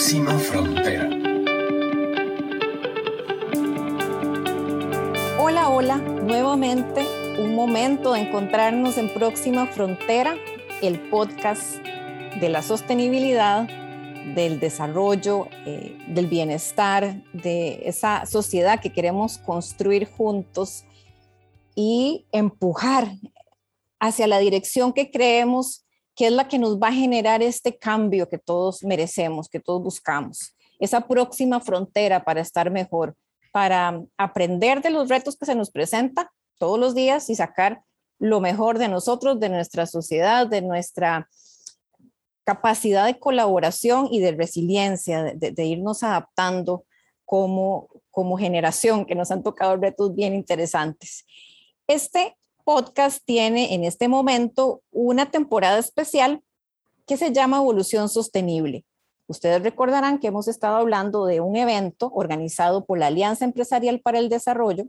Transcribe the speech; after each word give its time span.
Próxima 0.00 0.38
Frontera. 0.38 1.10
Hola, 5.38 5.68
hola, 5.68 5.98
nuevamente 5.98 7.06
un 7.38 7.54
momento 7.54 8.14
de 8.14 8.20
encontrarnos 8.20 8.96
en 8.96 9.12
Próxima 9.12 9.66
Frontera, 9.66 10.36
el 10.80 10.98
podcast 11.10 11.84
de 12.40 12.48
la 12.48 12.62
sostenibilidad, 12.62 13.68
del 14.34 14.58
desarrollo, 14.58 15.48
eh, 15.66 15.98
del 16.08 16.28
bienestar, 16.28 17.22
de 17.34 17.82
esa 17.84 18.24
sociedad 18.24 18.80
que 18.80 18.94
queremos 18.94 19.36
construir 19.36 20.06
juntos 20.06 20.86
y 21.74 22.24
empujar 22.32 23.16
hacia 23.98 24.26
la 24.26 24.38
dirección 24.38 24.94
que 24.94 25.10
creemos 25.10 25.84
que 26.20 26.26
es 26.26 26.32
la 26.34 26.48
que 26.48 26.58
nos 26.58 26.78
va 26.78 26.88
a 26.88 26.92
generar 26.92 27.42
este 27.42 27.78
cambio 27.78 28.28
que 28.28 28.36
todos 28.36 28.84
merecemos, 28.84 29.48
que 29.48 29.58
todos 29.58 29.82
buscamos, 29.82 30.54
esa 30.78 31.08
próxima 31.08 31.60
frontera 31.60 32.24
para 32.24 32.42
estar 32.42 32.70
mejor, 32.70 33.16
para 33.52 34.02
aprender 34.18 34.82
de 34.82 34.90
los 34.90 35.08
retos 35.08 35.34
que 35.38 35.46
se 35.46 35.54
nos 35.54 35.70
presenta 35.70 36.30
todos 36.58 36.78
los 36.78 36.94
días 36.94 37.30
y 37.30 37.36
sacar 37.36 37.80
lo 38.18 38.40
mejor 38.40 38.76
de 38.76 38.88
nosotros, 38.88 39.40
de 39.40 39.48
nuestra 39.48 39.86
sociedad, 39.86 40.46
de 40.46 40.60
nuestra 40.60 41.26
capacidad 42.44 43.06
de 43.06 43.18
colaboración 43.18 44.08
y 44.10 44.20
de 44.20 44.32
resiliencia, 44.32 45.22
de, 45.22 45.52
de 45.52 45.64
irnos 45.64 46.02
adaptando 46.02 46.84
como, 47.24 47.88
como 48.10 48.36
generación, 48.36 49.06
que 49.06 49.14
nos 49.14 49.30
han 49.30 49.42
tocado 49.42 49.74
retos 49.78 50.14
bien 50.14 50.34
interesantes. 50.34 51.24
Este 51.86 52.36
podcast 52.64 53.22
tiene 53.24 53.74
en 53.74 53.84
este 53.84 54.08
momento 54.08 54.82
una 54.90 55.30
temporada 55.30 55.78
especial 55.78 56.42
que 57.06 57.16
se 57.16 57.32
llama 57.32 57.58
Evolución 57.58 58.08
Sostenible. 58.08 58.84
Ustedes 59.26 59.62
recordarán 59.62 60.18
que 60.18 60.28
hemos 60.28 60.48
estado 60.48 60.76
hablando 60.76 61.26
de 61.26 61.40
un 61.40 61.56
evento 61.56 62.10
organizado 62.12 62.84
por 62.84 62.98
la 62.98 63.06
Alianza 63.06 63.44
Empresarial 63.44 64.00
para 64.00 64.18
el 64.18 64.28
Desarrollo 64.28 64.86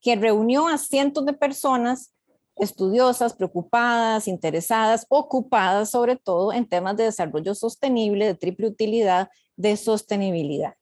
que 0.00 0.16
reunió 0.16 0.68
a 0.68 0.78
cientos 0.78 1.26
de 1.26 1.32
personas 1.32 2.12
estudiosas, 2.56 3.34
preocupadas, 3.34 4.28
interesadas, 4.28 5.06
ocupadas 5.08 5.90
sobre 5.90 6.16
todo 6.16 6.52
en 6.52 6.68
temas 6.68 6.96
de 6.96 7.04
desarrollo 7.04 7.54
sostenible, 7.54 8.26
de 8.26 8.34
triple 8.34 8.68
utilidad, 8.68 9.28
de 9.56 9.76
sostenibilidad. 9.76 10.74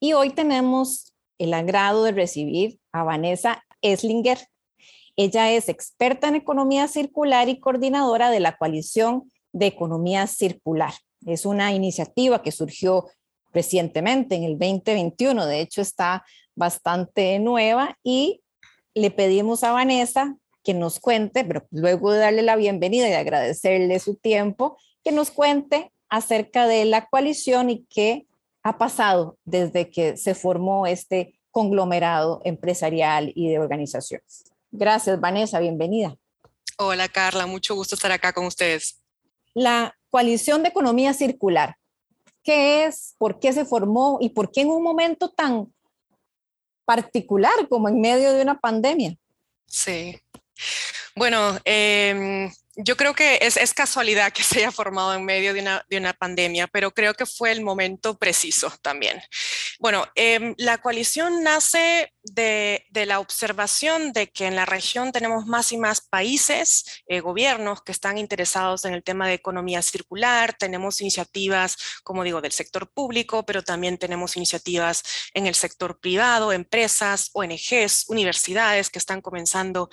Y 0.00 0.14
hoy 0.14 0.30
tenemos 0.30 1.14
el 1.38 1.54
agrado 1.54 2.02
de 2.04 2.12
recibir 2.12 2.80
a 2.92 3.04
Vanessa 3.04 3.62
Eslinger. 3.82 4.38
Ella 5.22 5.52
es 5.52 5.68
experta 5.68 6.28
en 6.28 6.36
economía 6.36 6.88
circular 6.88 7.50
y 7.50 7.60
coordinadora 7.60 8.30
de 8.30 8.40
la 8.40 8.56
coalición 8.56 9.30
de 9.52 9.66
economía 9.66 10.26
circular. 10.26 10.94
Es 11.26 11.44
una 11.44 11.74
iniciativa 11.74 12.40
que 12.40 12.50
surgió 12.50 13.04
recientemente 13.52 14.36
en 14.36 14.44
el 14.44 14.58
2021, 14.58 15.44
de 15.44 15.60
hecho 15.60 15.82
está 15.82 16.24
bastante 16.54 17.38
nueva 17.38 17.98
y 18.02 18.40
le 18.94 19.10
pedimos 19.10 19.62
a 19.62 19.72
Vanessa 19.72 20.36
que 20.64 20.72
nos 20.72 20.98
cuente, 20.98 21.44
pero 21.44 21.66
luego 21.70 22.12
de 22.12 22.20
darle 22.20 22.40
la 22.40 22.56
bienvenida 22.56 23.06
y 23.06 23.12
agradecerle 23.12 23.98
su 23.98 24.14
tiempo, 24.14 24.78
que 25.04 25.12
nos 25.12 25.30
cuente 25.30 25.92
acerca 26.08 26.66
de 26.66 26.86
la 26.86 27.04
coalición 27.08 27.68
y 27.68 27.84
qué 27.90 28.26
ha 28.62 28.78
pasado 28.78 29.36
desde 29.44 29.90
que 29.90 30.16
se 30.16 30.34
formó 30.34 30.86
este 30.86 31.38
conglomerado 31.50 32.40
empresarial 32.46 33.32
y 33.34 33.50
de 33.50 33.58
organizaciones. 33.58 34.49
Gracias, 34.72 35.18
Vanessa, 35.20 35.58
bienvenida. 35.58 36.16
Hola, 36.78 37.08
Carla, 37.08 37.46
mucho 37.46 37.74
gusto 37.74 37.94
estar 37.94 38.12
acá 38.12 38.32
con 38.32 38.46
ustedes. 38.46 39.00
La 39.52 39.96
coalición 40.10 40.62
de 40.62 40.68
economía 40.68 41.12
circular, 41.12 41.76
¿qué 42.42 42.84
es? 42.84 43.14
¿Por 43.18 43.40
qué 43.40 43.52
se 43.52 43.64
formó? 43.64 44.18
¿Y 44.20 44.30
por 44.30 44.50
qué 44.52 44.62
en 44.62 44.68
un 44.68 44.82
momento 44.82 45.30
tan 45.30 45.72
particular 46.84 47.68
como 47.68 47.88
en 47.88 48.00
medio 48.00 48.32
de 48.32 48.42
una 48.42 48.58
pandemia? 48.58 49.16
Sí. 49.66 50.18
Bueno, 51.16 51.58
eh, 51.64 52.50
yo 52.76 52.96
creo 52.96 53.14
que 53.14 53.38
es, 53.42 53.74
casualidad 53.74 54.32
que 54.32 54.42
se 54.42 54.58
haya 54.58 54.70
formado 54.70 55.14
en 55.14 55.24
medio 55.24 55.54
de 55.54 55.60
una, 55.60 55.84
de 55.88 55.96
una, 55.96 56.12
pandemia, 56.12 56.66
pero 56.66 56.92
creo 56.92 57.14
que 57.14 57.26
fue 57.26 57.52
el 57.52 57.62
momento 57.62 58.18
preciso 58.18 58.72
también. 58.82 59.20
Bueno, 59.78 60.06
eh, 60.14 60.54
la 60.58 60.78
coalición 60.78 61.42
nace 61.42 62.12
de, 62.22 62.86
de, 62.90 63.06
la 63.06 63.20
observación 63.20 64.12
de 64.12 64.30
que 64.30 64.46
en 64.46 64.56
la 64.56 64.66
región 64.66 65.12
tenemos 65.12 65.46
más 65.46 65.72
y 65.72 65.78
más 65.78 66.00
países, 66.00 67.02
eh, 67.06 67.20
gobiernos 67.20 67.82
que 67.82 67.92
están 67.92 68.18
interesados 68.18 68.84
en 68.84 68.94
el 68.94 69.02
tema 69.02 69.26
de 69.26 69.34
economía 69.34 69.82
circular, 69.82 70.54
tenemos 70.58 71.00
iniciativas, 71.00 71.76
como 72.04 72.22
digo, 72.22 72.40
del 72.40 72.52
sector 72.52 72.90
público, 72.92 73.44
pero 73.44 73.62
también 73.62 73.98
tenemos 73.98 74.36
iniciativas 74.36 75.02
en 75.34 75.46
el 75.46 75.54
sector 75.54 75.98
privado, 75.98 76.52
empresas, 76.52 77.30
ONGs, 77.32 78.04
universidades 78.08 78.90
que 78.90 78.98
están 78.98 79.22
comenzando 79.22 79.88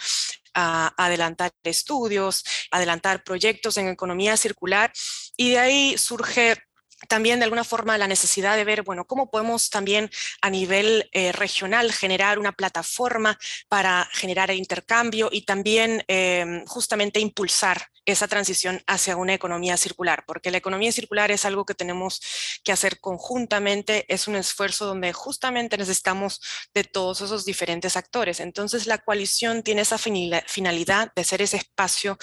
adelantar 0.58 1.52
estudios, 1.64 2.44
adelantar 2.72 3.24
proyectos 3.24 3.78
en 3.78 3.88
economía 3.90 4.38
circular 4.38 4.92
y 5.36 5.52
de 5.52 5.60
ahí 5.60 5.98
surge 5.98 6.67
también 7.08 7.40
de 7.40 7.46
alguna 7.46 7.64
forma 7.64 7.98
la 7.98 8.08
necesidad 8.08 8.56
de 8.56 8.64
ver, 8.64 8.84
bueno, 8.84 9.06
cómo 9.06 9.30
podemos 9.30 9.70
también 9.70 10.10
a 10.42 10.50
nivel 10.50 11.10
eh, 11.12 11.32
regional 11.32 11.92
generar 11.92 12.40
una 12.40 12.52
plataforma 12.52 13.38
para 13.70 14.10
generar 14.14 14.50
el 14.50 14.58
intercambio 14.58 15.30
y 15.32 15.44
también 15.44 16.04
eh, 16.08 16.64
justamente 16.66 17.20
impulsar 17.20 17.88
esa 18.08 18.28
transición 18.28 18.82
hacia 18.88 19.18
una 19.18 19.34
economía 19.34 19.76
circular, 19.76 20.24
porque 20.26 20.50
la 20.50 20.58
economía 20.58 20.92
circular 20.94 21.30
es 21.30 21.44
algo 21.44 21.66
que 21.66 21.76
tenemos 21.76 22.22
que 22.64 22.72
hacer 22.72 23.00
conjuntamente, 23.02 24.06
es 24.08 24.30
un 24.30 24.38
esfuerzo 24.38 24.86
donde 24.86 25.12
justamente 25.12 25.78
necesitamos 25.78 26.42
de 26.74 26.86
todos 26.86 27.20
esos 27.20 27.44
diferentes 27.44 27.98
actores. 27.98 28.40
Entonces 28.40 28.88
la 28.88 28.98
coalición 29.00 29.62
tiene 29.62 29.82
esa 29.82 29.98
finalidad 29.98 31.12
de 31.16 31.24
ser 31.26 31.42
ese 31.42 31.58
espacio 31.58 32.18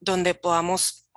donde 0.00 0.34
podamos 0.34 1.07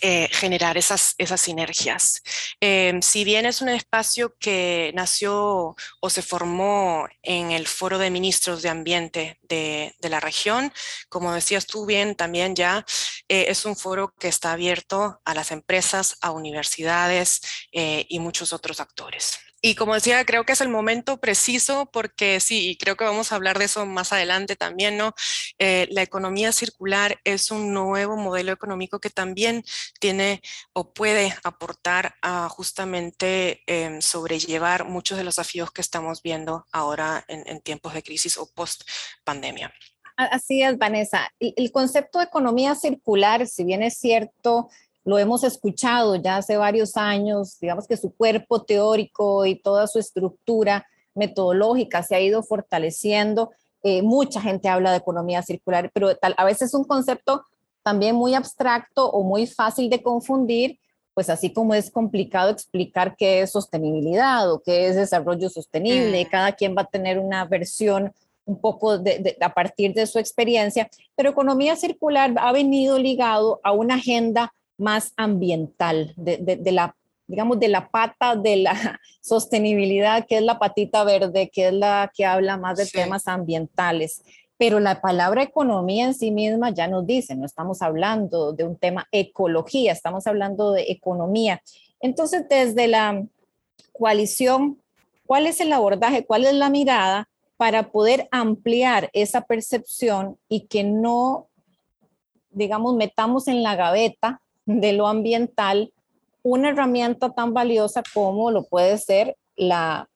eh, 0.00 0.28
generar 0.32 0.76
esas, 0.76 1.14
esas 1.18 1.40
sinergias. 1.40 2.22
Eh, 2.60 2.98
si 3.02 3.24
bien 3.24 3.46
es 3.46 3.60
un 3.60 3.68
espacio 3.68 4.34
que 4.38 4.92
nació 4.94 5.76
o 6.00 6.10
se 6.10 6.22
formó 6.22 7.08
en 7.22 7.50
el 7.50 7.66
Foro 7.66 7.98
de 7.98 8.10
Ministros 8.10 8.62
de 8.62 8.68
Ambiente 8.68 9.38
de, 9.42 9.94
de 10.00 10.08
la 10.08 10.20
región, 10.20 10.72
como 11.08 11.32
decías 11.32 11.66
tú 11.66 11.86
bien, 11.86 12.14
también 12.14 12.54
ya 12.54 12.84
eh, 13.28 13.46
es 13.48 13.64
un 13.64 13.76
foro 13.76 14.14
que 14.18 14.28
está 14.28 14.52
abierto 14.52 15.20
a 15.24 15.34
las 15.34 15.50
empresas, 15.50 16.16
a 16.20 16.30
universidades 16.30 17.40
eh, 17.72 18.06
y 18.08 18.18
muchos 18.20 18.52
otros 18.52 18.80
actores. 18.80 19.38
Y 19.60 19.74
como 19.74 19.94
decía, 19.94 20.24
creo 20.24 20.44
que 20.44 20.52
es 20.52 20.60
el 20.60 20.68
momento 20.68 21.18
preciso 21.18 21.90
porque 21.92 22.38
sí, 22.40 22.70
y 22.70 22.76
creo 22.76 22.96
que 22.96 23.04
vamos 23.04 23.32
a 23.32 23.34
hablar 23.34 23.58
de 23.58 23.64
eso 23.64 23.86
más 23.86 24.12
adelante 24.12 24.54
también, 24.54 24.96
¿no? 24.96 25.14
Eh, 25.58 25.88
la 25.90 26.02
economía 26.02 26.52
circular 26.52 27.18
es 27.24 27.50
un 27.50 27.72
nuevo 27.72 28.16
modelo 28.16 28.52
económico 28.52 29.00
que 29.00 29.10
también 29.10 29.64
tiene 29.98 30.42
o 30.72 30.92
puede 30.92 31.34
aportar 31.42 32.14
a 32.22 32.48
justamente 32.48 33.62
eh, 33.66 34.00
sobrellevar 34.00 34.84
muchos 34.84 35.18
de 35.18 35.24
los 35.24 35.36
desafíos 35.36 35.72
que 35.72 35.80
estamos 35.80 36.22
viendo 36.22 36.66
ahora 36.70 37.24
en, 37.26 37.42
en 37.46 37.60
tiempos 37.60 37.94
de 37.94 38.02
crisis 38.02 38.38
o 38.38 38.46
post 38.46 38.82
pandemia. 39.24 39.72
Así 40.16 40.62
es, 40.62 40.76
Vanessa. 40.76 41.32
El 41.38 41.70
concepto 41.70 42.18
de 42.18 42.24
economía 42.24 42.74
circular, 42.74 43.46
si 43.46 43.62
bien 43.62 43.84
es 43.84 43.98
cierto, 43.98 44.68
lo 45.08 45.18
hemos 45.18 45.42
escuchado 45.42 46.16
ya 46.16 46.36
hace 46.36 46.58
varios 46.58 46.98
años, 46.98 47.58
digamos 47.58 47.86
que 47.86 47.96
su 47.96 48.12
cuerpo 48.14 48.64
teórico 48.64 49.46
y 49.46 49.54
toda 49.54 49.86
su 49.86 49.98
estructura 49.98 50.86
metodológica 51.14 52.02
se 52.02 52.14
ha 52.14 52.20
ido 52.20 52.42
fortaleciendo. 52.42 53.50
Eh, 53.82 54.02
mucha 54.02 54.38
gente 54.42 54.68
habla 54.68 54.90
de 54.90 54.98
economía 54.98 55.40
circular, 55.42 55.90
pero 55.94 56.14
tal, 56.14 56.34
a 56.36 56.44
veces 56.44 56.68
es 56.68 56.74
un 56.74 56.84
concepto 56.84 57.42
también 57.82 58.16
muy 58.16 58.34
abstracto 58.34 59.08
o 59.08 59.22
muy 59.22 59.46
fácil 59.46 59.88
de 59.88 60.02
confundir, 60.02 60.78
pues 61.14 61.30
así 61.30 61.54
como 61.54 61.72
es 61.72 61.90
complicado 61.90 62.50
explicar 62.50 63.16
qué 63.16 63.40
es 63.40 63.52
sostenibilidad 63.52 64.52
o 64.52 64.60
qué 64.60 64.88
es 64.88 64.96
desarrollo 64.96 65.48
sostenible, 65.48 66.22
mm. 66.22 66.28
cada 66.28 66.52
quien 66.52 66.76
va 66.76 66.82
a 66.82 66.90
tener 66.90 67.18
una 67.18 67.46
versión 67.46 68.12
un 68.44 68.60
poco 68.60 68.98
de, 68.98 69.20
de, 69.20 69.38
a 69.40 69.54
partir 69.54 69.94
de 69.94 70.06
su 70.06 70.18
experiencia, 70.18 70.90
pero 71.16 71.30
economía 71.30 71.76
circular 71.76 72.34
ha 72.36 72.52
venido 72.52 72.98
ligado 72.98 73.58
a 73.62 73.72
una 73.72 73.94
agenda 73.94 74.52
más 74.78 75.12
ambiental, 75.16 76.14
de, 76.16 76.38
de, 76.38 76.56
de, 76.56 76.72
la, 76.72 76.96
digamos, 77.26 77.60
de 77.60 77.68
la 77.68 77.88
pata 77.90 78.36
de 78.36 78.56
la 78.56 79.00
sostenibilidad, 79.20 80.26
que 80.26 80.38
es 80.38 80.42
la 80.42 80.58
patita 80.58 81.04
verde, 81.04 81.50
que 81.52 81.68
es 81.68 81.74
la 81.74 82.10
que 82.14 82.24
habla 82.24 82.56
más 82.56 82.78
de 82.78 82.86
sí. 82.86 82.92
temas 82.92 83.28
ambientales. 83.28 84.22
Pero 84.56 84.80
la 84.80 85.00
palabra 85.00 85.42
economía 85.42 86.06
en 86.06 86.14
sí 86.14 86.30
misma 86.30 86.70
ya 86.70 86.88
nos 86.88 87.06
dice, 87.06 87.36
no 87.36 87.44
estamos 87.44 87.82
hablando 87.82 88.52
de 88.52 88.64
un 88.64 88.76
tema 88.76 89.06
ecología, 89.12 89.92
estamos 89.92 90.26
hablando 90.26 90.72
de 90.72 90.90
economía. 90.90 91.62
Entonces, 92.00 92.48
desde 92.48 92.88
la 92.88 93.24
coalición, 93.92 94.80
¿cuál 95.26 95.46
es 95.46 95.60
el 95.60 95.72
abordaje? 95.72 96.24
¿Cuál 96.24 96.44
es 96.44 96.54
la 96.54 96.70
mirada 96.70 97.28
para 97.56 97.90
poder 97.90 98.28
ampliar 98.30 99.10
esa 99.12 99.42
percepción 99.42 100.38
y 100.48 100.66
que 100.66 100.84
no, 100.84 101.48
digamos, 102.50 102.94
metamos 102.94 103.48
en 103.48 103.62
la 103.62 103.74
gaveta 103.74 104.40
de 104.68 104.92
lo 104.92 105.08
ambiental 105.08 105.92
una 106.42 106.68
herramienta 106.68 107.30
tan 107.34 107.54
valiosa 107.54 108.02
como 108.12 108.50
lo 108.50 108.64
puede 108.64 108.98
ser 108.98 109.36
la 109.56 110.08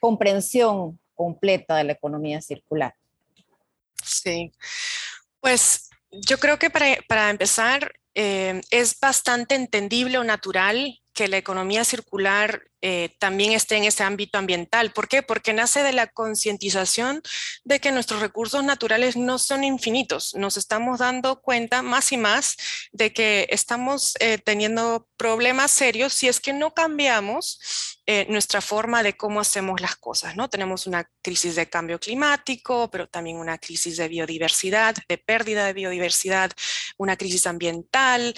comprensión 0.00 1.00
completa 1.14 1.76
de 1.76 1.84
la 1.84 1.92
economía 1.92 2.42
circular. 2.42 2.94
Sí, 4.04 4.52
pues 5.40 5.88
yo 6.10 6.38
creo 6.38 6.58
que 6.58 6.70
para, 6.70 7.30
empezar 7.30 7.92
eh, 8.14 8.60
es 8.70 8.98
bastante 9.00 9.54
entendible 9.54 10.18
o 10.18 10.24
natural 10.24 11.00
que 11.20 11.28
la 11.28 11.36
economía 11.36 11.84
circular 11.84 12.62
eh, 12.80 13.14
también 13.18 13.52
esté 13.52 13.76
en 13.76 13.84
ese 13.84 14.02
ámbito 14.04 14.38
ambiental. 14.38 14.90
¿Por 14.90 15.06
qué? 15.06 15.22
Porque 15.22 15.52
nace 15.52 15.82
de 15.82 15.92
la 15.92 16.06
concientización 16.06 17.20
de 17.62 17.78
que 17.78 17.92
nuestros 17.92 18.22
recursos 18.22 18.64
naturales 18.64 19.18
no 19.18 19.38
son 19.38 19.62
infinitos. 19.62 20.34
Nos 20.34 20.56
estamos 20.56 21.00
dando 21.00 21.42
cuenta 21.42 21.82
más 21.82 22.10
y 22.12 22.16
más 22.16 22.56
de 22.92 23.12
que 23.12 23.46
estamos 23.50 24.14
eh, 24.20 24.38
teniendo 24.38 25.06
problemas 25.18 25.72
serios 25.72 26.14
si 26.14 26.26
es 26.26 26.40
que 26.40 26.54
no 26.54 26.72
cambiamos 26.72 28.00
eh, 28.06 28.24
nuestra 28.30 28.62
forma 28.62 29.02
de 29.02 29.14
cómo 29.14 29.40
hacemos 29.40 29.78
las 29.82 29.96
cosas. 29.96 30.36
¿no? 30.36 30.48
Tenemos 30.48 30.86
una 30.86 31.06
crisis 31.20 31.54
de 31.56 31.68
cambio 31.68 32.00
climático, 32.00 32.90
pero 32.90 33.06
también 33.10 33.36
una 33.36 33.58
crisis 33.58 33.98
de 33.98 34.08
biodiversidad, 34.08 34.96
de 35.06 35.18
pérdida 35.18 35.66
de 35.66 35.74
biodiversidad, 35.74 36.50
una 36.96 37.18
crisis 37.18 37.46
ambiental 37.46 38.34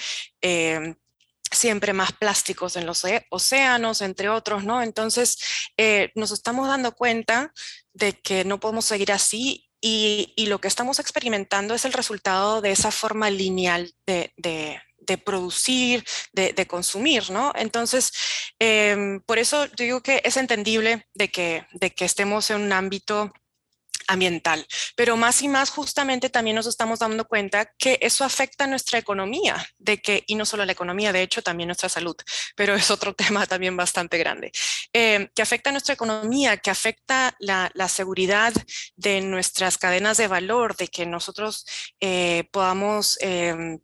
siempre 1.52 1.92
más 1.92 2.12
plásticos 2.12 2.76
en 2.76 2.86
los 2.86 3.02
océanos, 3.30 4.00
entre 4.00 4.28
otros, 4.28 4.64
¿no? 4.64 4.82
Entonces, 4.82 5.38
eh, 5.76 6.10
nos 6.14 6.32
estamos 6.32 6.68
dando 6.68 6.92
cuenta 6.92 7.52
de 7.92 8.12
que 8.12 8.44
no 8.44 8.60
podemos 8.60 8.84
seguir 8.84 9.12
así 9.12 9.68
y, 9.80 10.46
lo 10.46 10.60
que 10.60 10.68
estamos 10.68 11.00
experimentando 11.00 11.74
es 11.74 11.84
el 11.84 11.92
resultado 11.92 12.60
de 12.60 12.70
esa 12.70 12.92
forma 12.92 13.30
lineal 13.30 13.92
de, 14.06 14.32
producir, 15.24 16.04
de, 16.32 16.66
consumir, 16.66 17.30
¿no? 17.30 17.52
Entonces, 17.56 18.12
em, 18.60 19.20
por 19.20 19.38
eso 19.38 19.66
digo 19.76 20.00
que 20.00 20.22
es 20.24 20.36
entendible 20.36 21.06
de 21.14 21.28
que, 21.30 21.66
de 21.72 21.90
que 21.90 22.04
estemos 22.04 22.50
en 22.50 22.62
un 22.62 22.72
ámbito 22.72 23.32
ambiental. 24.06 24.66
Pero 24.96 25.16
más 25.16 25.42
y 25.42 25.48
más 25.48 25.70
justamente 25.70 26.30
también 26.30 26.56
nos 26.56 26.66
estamos 26.66 26.98
dando 26.98 27.26
cuenta 27.26 27.66
que 27.78 27.98
eso 28.00 28.24
afecta 28.24 28.64
a 28.64 28.66
nuestra 28.66 28.98
economía, 28.98 29.64
de 29.78 30.00
que, 30.00 30.24
y 30.26 30.34
no 30.34 30.44
solo 30.44 30.64
la 30.64 30.72
economía, 30.72 31.12
de 31.12 31.22
hecho 31.22 31.42
también 31.42 31.68
nuestra 31.68 31.88
salud, 31.88 32.16
pero 32.56 32.74
es 32.74 32.90
otro 32.90 33.14
tema 33.14 33.46
también 33.46 33.76
bastante 33.76 34.18
grande, 34.18 34.52
eh, 34.92 35.28
que 35.34 35.42
afecta 35.42 35.70
a 35.70 35.72
nuestra 35.72 35.94
economía, 35.94 36.56
que 36.56 36.70
afecta 36.70 37.34
la, 37.38 37.70
seguridad 37.88 38.52
de 38.96 39.20
nuestras 39.20 39.76
cadenas 39.76 40.16
de 40.16 40.28
valor, 40.28 40.76
de 40.76 40.88
que 40.88 41.06
nosotros 41.06 41.66
eh, 42.00 42.44
podamos... 42.52 43.18
Em, 43.20 43.78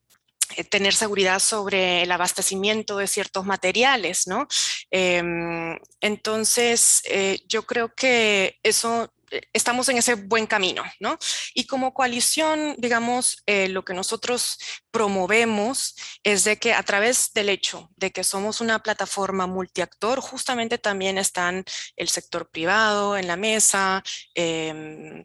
eh, 0.56 0.64
tener 0.64 0.94
seguridad 0.94 1.41
sobre 1.41 2.03
el 2.03 2.11
abastecimiento 2.11 2.97
de 2.97 3.06
ciertos 3.06 3.44
materiales, 3.44 4.26
¿no? 4.26 4.49
Em, 4.91 5.79
entonces, 6.00 7.03
yo 7.47 7.67
creo 7.67 7.94
que 7.94 8.59
eso 8.62 9.12
eh, 9.18 9.18
estamos 9.52 9.88
en 9.88 9.98
ese 9.98 10.14
buen 10.14 10.46
camino, 10.46 10.82
¿no? 11.00 11.19
Y 11.54 11.66
como 11.66 11.94
coalición, 11.94 12.75
digamos, 12.78 13.42
eh, 13.46 13.69
lo 13.69 13.84
que 13.84 13.94
nosotros 13.94 14.58
promovemos 14.90 15.94
es 16.22 16.44
de 16.44 16.58
que 16.58 16.75
a 16.75 16.82
través 16.82 17.32
del 17.32 17.48
hecho 17.48 17.90
de 17.96 18.10
que 18.10 18.25
somos 18.25 18.60
una 18.60 18.80
plataforma 18.80 19.46
multiactor, 19.46 20.20
justamente 20.20 20.78
también 20.78 21.19
están 21.19 21.64
el 21.96 22.08
sector 22.08 22.48
privado 22.50 23.16
en 23.16 23.26
la 23.26 23.36
mesa, 23.36 24.02
em, 24.34 25.25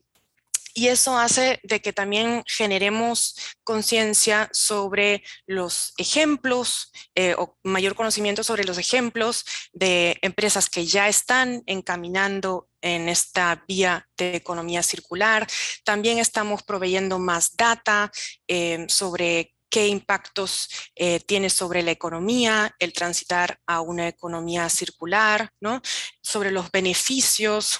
y 0.74 0.88
eso 0.88 1.18
hace 1.18 1.60
de 1.64 1.81
que 1.81 1.94
también 1.94 2.44
generemos 2.48 3.36
conciencia 3.64 4.50
sobre 4.52 5.24
los 5.46 5.94
ejemplos 5.98 6.92
eh, 7.16 7.36
o 7.38 7.58
mayor 7.64 7.96
conocimiento 7.96 8.44
sobre 8.44 8.64
los 8.64 8.78
ejemplos 8.78 9.46
de 9.72 10.18
empresas 10.22 10.70
que 10.70 10.86
ya 10.86 11.08
están 11.08 11.64
encaminando 11.68 12.68
en 12.81 13.08
esta 13.08 13.64
vía 13.68 14.08
de 14.18 14.36
economía 14.36 14.84
circular. 14.84 15.48
También 15.84 16.18
estamos 16.18 16.64
proveyendo 16.64 17.20
más 17.20 17.56
data 17.56 18.12
eh, 18.48 18.86
sobre 18.90 19.54
qué 19.70 19.88
impactos 19.88 20.70
eh, 20.96 21.20
tiene 21.20 21.50
sobre 21.50 21.81
la 21.81 21.92
economía 21.92 22.75
el 22.78 22.94
transitar 22.94 23.60
a 23.66 23.81
una 23.81 24.08
economía 24.08 24.70
circular, 24.70 25.52
¿no? 25.62 25.81
sobre 26.22 26.52
los 26.52 26.70
beneficios 26.72 27.80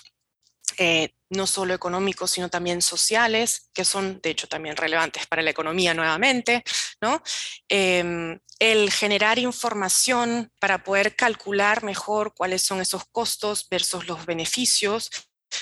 no 1.34 1.48
solo 1.48 1.74
económicos, 1.74 2.32
sino 2.32 2.50
también 2.50 2.82
sociales, 2.82 3.70
que 3.74 3.86
son 3.86 4.20
de 4.22 4.32
hecho 4.32 4.48
también 4.48 4.78
relevantes 4.78 5.28
para 5.28 5.42
la 5.42 5.50
economía 5.50 5.94
nuevamente, 5.94 6.64
¿no? 7.02 7.22
Em, 7.68 8.40
el 8.60 8.92
generar 8.92 9.40
información 9.40 10.52
para 10.60 10.84
poder 10.84 11.16
calcular 11.16 11.84
mejor 11.84 12.34
cuáles 12.34 12.62
son 12.62 12.82
esos 12.82 13.04
costos 13.12 13.68
versus 13.70 14.08
los 14.08 14.26
beneficios. 14.26 15.10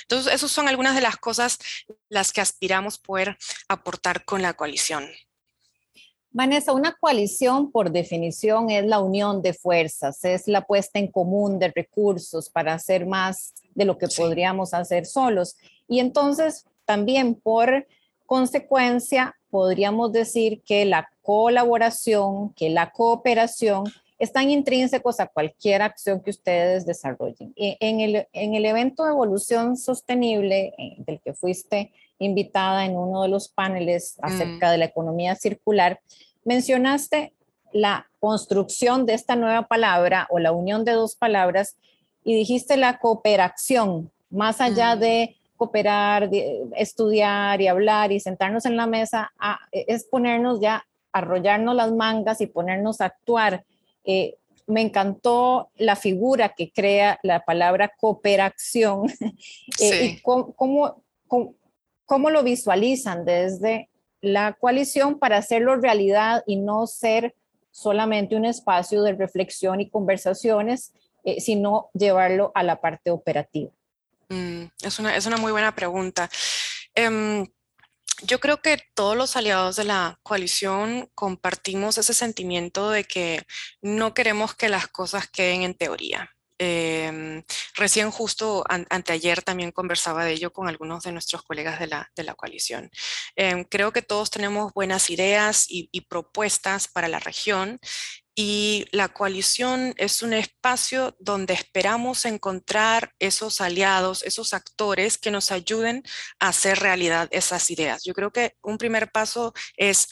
Entonces, 0.03 0.33
esas 0.33 0.51
son 0.51 0.67
algunas 0.67 0.95
de 0.95 1.01
las 1.01 1.17
cosas 1.17 1.57
las 2.09 2.31
que 2.31 2.41
aspiramos 2.41 2.99
poder 2.99 3.37
aportar 3.67 4.23
con 4.25 4.41
la 4.41 4.53
coalición. 4.53 5.09
Vanessa, 6.33 6.71
una 6.71 6.95
coalición 6.97 7.71
por 7.71 7.91
definición 7.91 8.69
es 8.69 8.85
la 8.85 9.01
unión 9.01 9.41
de 9.41 9.53
fuerzas, 9.53 10.23
es 10.23 10.47
la 10.47 10.61
puesta 10.61 10.97
en 10.97 11.07
común 11.07 11.59
de 11.59 11.69
recursos 11.75 12.49
para 12.49 12.73
hacer 12.73 13.05
más 13.05 13.53
de 13.75 13.83
lo 13.83 13.97
que 13.97 14.07
podríamos 14.07 14.73
hacer 14.73 15.05
solos. 15.05 15.57
Y 15.89 15.99
entonces 15.99 16.65
también 16.85 17.35
por 17.35 17.85
consecuencia 18.25 19.35
podríamos 19.49 20.13
decir 20.13 20.61
que 20.61 20.85
la 20.85 21.11
colaboración, 21.21 22.53
que 22.53 22.69
la 22.69 22.91
cooperación 22.91 23.83
están 24.17 24.49
intrínsecos 24.51 25.19
a 25.19 25.27
cualquier 25.27 25.81
acción 25.81 26.21
que 26.21 26.29
ustedes 26.29 26.85
desarrollen. 26.85 27.53
En 27.57 27.99
el, 27.99 28.27
en 28.31 28.55
el 28.55 28.65
evento 28.65 29.03
de 29.03 29.11
evolución 29.11 29.75
sostenible 29.75 30.73
eh, 30.77 30.95
del 30.99 31.19
que 31.19 31.33
fuiste 31.33 31.91
invitada 32.21 32.85
en 32.85 32.95
uno 32.95 33.23
de 33.23 33.29
los 33.29 33.49
paneles 33.49 34.17
acerca 34.21 34.67
mm. 34.67 34.71
de 34.71 34.77
la 34.77 34.85
economía 34.85 35.35
circular, 35.35 35.99
mencionaste 36.45 37.33
la 37.73 38.09
construcción 38.19 39.05
de 39.05 39.13
esta 39.13 39.35
nueva 39.35 39.63
palabra 39.67 40.27
o 40.29 40.39
la 40.39 40.51
unión 40.51 40.85
de 40.85 40.91
dos 40.91 41.15
palabras 41.15 41.77
y 42.23 42.35
dijiste 42.35 42.77
la 42.77 42.99
cooperación, 42.99 44.11
más 44.29 44.61
allá 44.61 44.95
mm. 44.95 44.99
de 44.99 45.35
cooperar, 45.57 46.29
estudiar 46.75 47.61
y 47.61 47.67
hablar 47.67 48.11
y 48.11 48.19
sentarnos 48.19 48.65
en 48.65 48.77
la 48.77 48.87
mesa, 48.87 49.31
es 49.71 50.05
ponernos 50.05 50.59
ya, 50.59 50.85
arrollarnos 51.11 51.75
las 51.75 51.91
mangas 51.91 52.41
y 52.41 52.47
ponernos 52.47 53.01
a 53.01 53.05
actuar. 53.05 53.63
Eh, 54.03 54.37
me 54.65 54.81
encantó 54.81 55.69
la 55.75 55.95
figura 55.95 56.49
que 56.49 56.71
crea 56.71 57.19
la 57.21 57.45
palabra 57.45 57.93
cooperación 57.99 59.07
eh, 59.79 60.05
y 60.05 60.21
cómo, 60.21 60.53
cómo, 61.27 61.55
lo 62.19 62.43
visualizan 62.43 63.25
desde 63.25 63.89
la 64.21 64.53
coalición 64.53 65.19
para 65.19 65.37
hacerlo 65.37 65.75
realidad 65.77 66.43
y 66.45 66.57
no 66.57 66.85
ser 66.87 67.35
solamente 67.71 68.35
un 68.35 68.45
espacio 68.45 69.01
de 69.03 69.13
reflexión 69.13 69.81
y 69.81 69.89
conversaciones, 69.89 70.93
eh, 71.23 71.39
sino 71.39 71.89
llevarlo 71.93 72.51
a 72.53 72.63
la 72.63 72.81
parte 72.81 73.11
operativa? 73.11 73.71
Mm, 74.29 74.63
es, 74.81 74.99
una, 74.99 75.15
es, 75.15 75.25
una, 75.25 75.37
muy 75.37 75.51
buena 75.51 75.73
pregunta. 75.73 76.29
Em, 76.93 77.47
yo 78.23 78.39
creo 78.39 78.61
que 78.61 78.77
todos 78.93 79.17
los 79.17 79.35
aliados 79.35 79.75
de 79.75 79.85
la 79.85 80.19
coalición 80.23 81.09
compartimos 81.15 81.97
ese 81.97 82.13
sentimiento 82.13 82.89
de 82.91 83.03
que 83.03 83.43
no 83.81 84.13
queremos 84.13 84.53
que 84.53 84.69
las 84.69 84.87
cosas 84.87 85.27
queden 85.27 85.63
en 85.63 85.73
teoría. 85.73 86.29
Em, 86.63 87.43
recién 87.73 88.11
justo 88.11 88.63
anteayer 88.69 89.41
también 89.41 89.71
conversaba 89.71 90.25
de 90.25 90.33
ello 90.33 90.53
con 90.53 90.67
algunos 90.67 91.01
de 91.01 91.11
nuestros 91.11 91.41
colegas 91.41 91.79
de 91.79 91.87
la, 91.87 92.11
de 92.15 92.23
la 92.23 92.35
coalición. 92.35 92.91
Em, 93.35 93.63
creo 93.63 93.91
que 93.91 94.03
todos 94.03 94.29
tenemos 94.29 94.71
buenas 94.71 95.09
ideas 95.09 95.65
y, 95.67 95.89
propuestas 96.01 96.87
para 96.87 97.07
la 97.07 97.19
región 97.19 97.79
y 98.35 98.85
la 98.91 99.07
coalición 99.07 99.95
es 99.97 100.21
un 100.21 100.33
espacio 100.33 101.15
donde 101.19 101.55
esperamos 101.55 102.25
encontrar 102.25 103.15
esos 103.17 103.59
aliados, 103.59 104.21
esos 104.21 104.53
actores 104.53 105.17
que 105.17 105.31
nos 105.31 105.51
ayuden 105.51 106.03
a 106.39 106.49
hacer 106.49 106.79
realidad 106.79 107.27
esas 107.31 107.71
ideas. 107.71 108.03
Yo 108.03 108.13
creo 108.13 108.31
que 108.31 108.55
un 108.61 108.77
primer 108.77 109.11
paso 109.11 109.53
es 109.77 110.07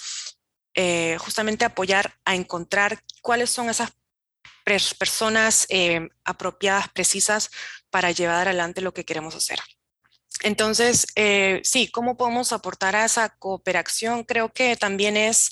eh, 0.74 1.18
justamente 1.20 1.66
apoyar 1.66 2.16
a 2.26 2.34
encontrar 2.34 3.04
cuáles 3.22 3.52
son 3.52 3.70
esas 3.70 3.92
personas 4.98 5.66
eh, 5.70 6.08
apropiadas, 6.24 6.90
precisas 6.90 7.50
para 7.90 8.12
llevar 8.12 8.48
adelante 8.48 8.82
lo 8.82 8.94
que 8.94 9.06
queremos 9.06 9.36
hacer. 9.36 9.60
Entonces, 10.44 11.08
eh, 11.16 11.62
sí, 11.64 11.90
¿cómo 11.90 12.16
podemos 12.16 12.54
aportar 12.54 12.96
a 12.96 13.06
esa 13.06 13.30
cooperación? 13.30 14.24
Creo 14.24 14.50
que 14.54 14.76
también 14.76 15.18
es 15.18 15.52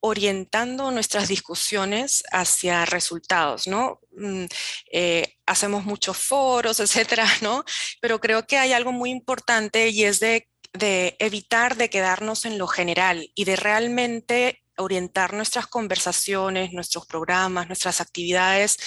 orientando 0.00 0.90
nuestras 0.90 1.28
discusiones 1.28 2.24
hacia 2.32 2.86
resultados, 2.86 3.66
¿no? 3.66 4.00
Mm, 4.12 4.44
eh, 4.92 5.36
hacemos 5.46 5.84
muchos 5.84 6.16
foros, 6.16 6.80
etcétera, 6.80 7.26
¿no? 7.42 7.64
Pero 8.00 8.20
creo 8.20 8.46
que 8.46 8.58
hay 8.58 8.72
algo 8.72 8.92
muy 8.92 9.10
importante 9.10 9.88
y 9.88 10.04
es 10.04 10.20
de, 10.20 10.48
de 10.72 11.16
evitar 11.18 11.76
de 11.76 11.90
quedarnos 11.90 12.44
en 12.44 12.58
lo 12.58 12.66
general 12.66 13.30
y 13.34 13.44
de 13.44 13.56
realmente 13.56 14.62
orientar 14.80 15.32
nuestras 15.32 15.66
conversaciones, 15.66 16.72
nuestros 16.72 17.06
programas, 17.06 17.66
nuestras 17.66 18.00
actividades 18.00 18.78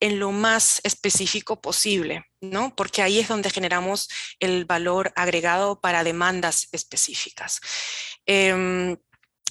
en 0.00 0.18
lo 0.18 0.32
más 0.32 0.80
específico 0.82 1.60
posible, 1.60 2.24
¿no? 2.40 2.74
Porque 2.74 3.02
ahí 3.02 3.20
es 3.20 3.28
donde 3.28 3.50
generamos 3.50 4.08
el 4.40 4.64
valor 4.64 5.12
agregado 5.14 5.80
para 5.80 6.02
demandas 6.02 6.68
específicas. 6.72 7.60
Em, 8.26 8.96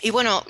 y 0.02 0.10
bueno, 0.10 0.46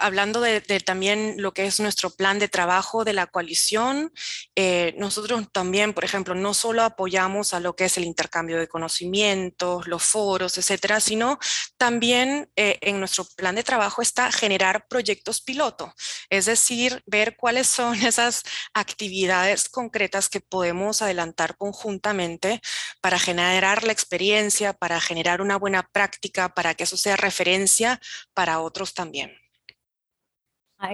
hablando 0.00 0.40
de, 0.40 0.60
también 0.80 1.34
lo 1.38 1.52
que 1.52 1.66
es 1.66 1.78
nuestro 1.78 2.10
plan 2.10 2.38
de 2.38 2.48
trabajo 2.48 3.04
de 3.04 3.12
la 3.12 3.26
coalición, 3.26 4.12
eh, 4.56 4.94
nosotros 4.96 5.46
también, 5.52 5.92
por 5.92 6.04
ejemplo, 6.04 6.34
no 6.34 6.54
solo 6.54 6.82
apoyamos 6.82 7.54
a 7.54 7.60
lo 7.60 7.76
que 7.76 7.84
es 7.84 7.96
el 7.98 8.04
intercambio 8.04 8.58
de 8.58 8.68
conocimientos, 8.68 9.86
los 9.86 10.02
foros, 10.02 10.58
etcétera, 10.58 11.00
sino 11.00 11.38
también 11.76 12.50
eh, 12.56 12.78
en 12.80 12.98
nuestro 12.98 13.24
plan 13.36 13.54
de 13.54 13.62
trabajo 13.62 14.02
está 14.02 14.32
generar 14.32 14.86
proyectos 14.88 15.40
piloto, 15.40 15.94
es 16.30 16.46
decir, 16.46 17.02
ver 17.06 17.36
cuáles 17.36 17.68
son 17.68 17.94
esas 18.04 18.42
actividades 18.74 19.68
concretas 19.68 20.28
que 20.28 20.40
podemos 20.40 21.02
adelantar 21.02 21.56
conjuntamente 21.56 22.60
para 23.00 23.18
generar 23.18 23.84
la 23.84 23.92
experiencia, 23.92 24.72
para 24.72 25.00
generar 25.00 25.42
una 25.42 25.56
buena 25.56 25.82
práctica, 25.92 26.54
para 26.54 26.74
que 26.74 26.84
eso 26.84 26.96
sea 26.96 27.16
referencia 27.16 28.00
para 28.34 28.60
otros 28.60 28.94
también 28.94 29.40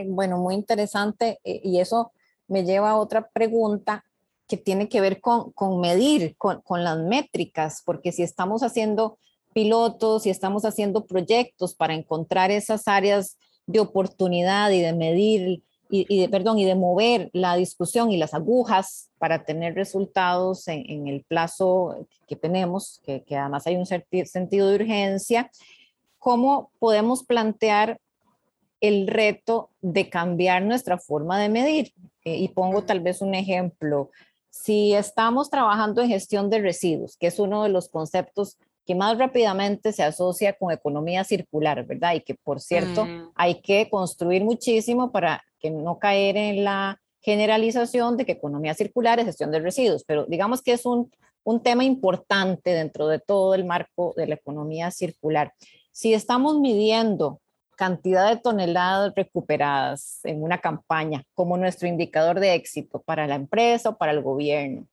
bueno, 0.06 0.38
muy 0.38 0.54
interesante 0.54 1.38
eh, 1.44 1.60
y 1.62 1.80
eso 1.80 2.12
me 2.48 2.64
lleva 2.64 2.90
a 2.90 2.96
otra 2.96 3.28
pregunta 3.28 4.04
que 4.48 4.56
tiene 4.56 4.88
que 4.88 5.00
ver 5.00 5.20
con, 5.20 5.52
medir, 5.80 6.36
con, 6.36 6.84
las 6.84 6.98
métricas, 6.98 7.82
porque 7.84 8.12
si 8.12 8.22
estamos 8.22 8.62
haciendo 8.62 9.18
pilotos, 9.52 10.22
si 10.22 10.30
estamos 10.30 10.64
haciendo 10.64 11.06
proyectos 11.06 11.74
para 11.74 11.94
encontrar 11.94 12.50
esas 12.50 12.86
áreas 12.86 13.38
de 13.66 13.80
oportunidad 13.80 14.70
y 14.70 14.80
de 14.80 14.92
medir 14.92 15.62
y, 15.88 16.20
de, 16.20 16.28
perdón, 16.28 16.58
y 16.58 16.64
de 16.64 16.74
mover 16.74 17.30
la 17.32 17.54
discusión 17.54 18.10
y 18.10 18.16
las 18.16 18.34
agujas 18.34 19.08
para 19.18 19.44
tener 19.44 19.74
resultados 19.74 20.66
en, 20.66 21.06
el 21.06 21.22
plazo 21.22 22.06
que 22.26 22.34
tenemos, 22.34 23.00
que, 23.04 23.22
que, 23.22 23.36
además 23.36 23.66
hay 23.68 23.76
un 23.76 23.86
sentido 23.86 24.68
de 24.68 24.74
urgencia, 24.76 25.50
¿cómo 26.18 26.70
podemos 26.80 27.24
plantear 27.24 28.00
el 28.80 29.06
reto 29.06 29.70
de 29.80 30.08
cambiar 30.08 30.62
nuestra 30.62 30.98
forma 30.98 31.40
de 31.40 31.48
medir. 31.48 31.92
Eh, 32.24 32.36
y 32.36 32.48
pongo 32.48 32.82
tal 32.82 33.00
vez 33.00 33.20
un 33.20 33.34
ejemplo. 33.34 34.10
Si 34.50 34.94
estamos 34.94 35.50
trabajando 35.50 36.02
en 36.02 36.08
gestión 36.08 36.50
de 36.50 36.60
residuos, 36.60 37.16
que 37.16 37.28
es 37.28 37.38
uno 37.38 37.62
de 37.62 37.68
los 37.68 37.88
conceptos 37.88 38.58
que 38.86 38.94
más 38.94 39.18
rápidamente 39.18 39.92
se 39.92 40.02
asocia 40.02 40.52
con 40.52 40.72
economía 40.72 41.24
circular, 41.24 41.84
¿verdad? 41.84 42.14
Y 42.14 42.20
que, 42.20 42.34
por 42.34 42.60
cierto, 42.60 43.04
mm. 43.04 43.32
hay 43.34 43.60
que 43.60 43.90
construir 43.90 44.44
muchísimo 44.44 45.10
para 45.10 45.44
que 45.58 45.70
no 45.70 45.98
caer 45.98 46.36
en 46.36 46.64
la 46.64 47.00
generalización 47.20 48.16
de 48.16 48.24
que 48.24 48.32
economía 48.32 48.74
circular 48.74 49.18
es 49.18 49.26
gestión 49.26 49.50
de 49.50 49.58
residuos, 49.58 50.04
pero 50.04 50.26
digamos 50.26 50.62
que 50.62 50.72
es 50.72 50.86
un, 50.86 51.10
un 51.42 51.60
tema 51.60 51.82
importante 51.82 52.70
dentro 52.70 53.08
de 53.08 53.18
todo 53.18 53.54
el 53.54 53.64
marco 53.64 54.14
de 54.16 54.28
la 54.28 54.36
economía 54.36 54.92
circular. 54.92 55.52
Si 55.90 56.14
estamos 56.14 56.60
midiendo 56.60 57.40
cantidad 57.76 58.28
de 58.28 58.40
toneladas 58.40 59.14
recuperadas 59.14 60.20
en 60.24 60.42
una 60.42 60.60
campaña 60.60 61.24
como 61.34 61.56
nuestro 61.56 61.86
indicador 61.86 62.40
de 62.40 62.54
éxito 62.54 63.00
para 63.02 63.26
la 63.26 63.36
empresa 63.36 63.90
o 63.90 63.98
para 63.98 64.12
el 64.12 64.22
gobierno. 64.22 64.86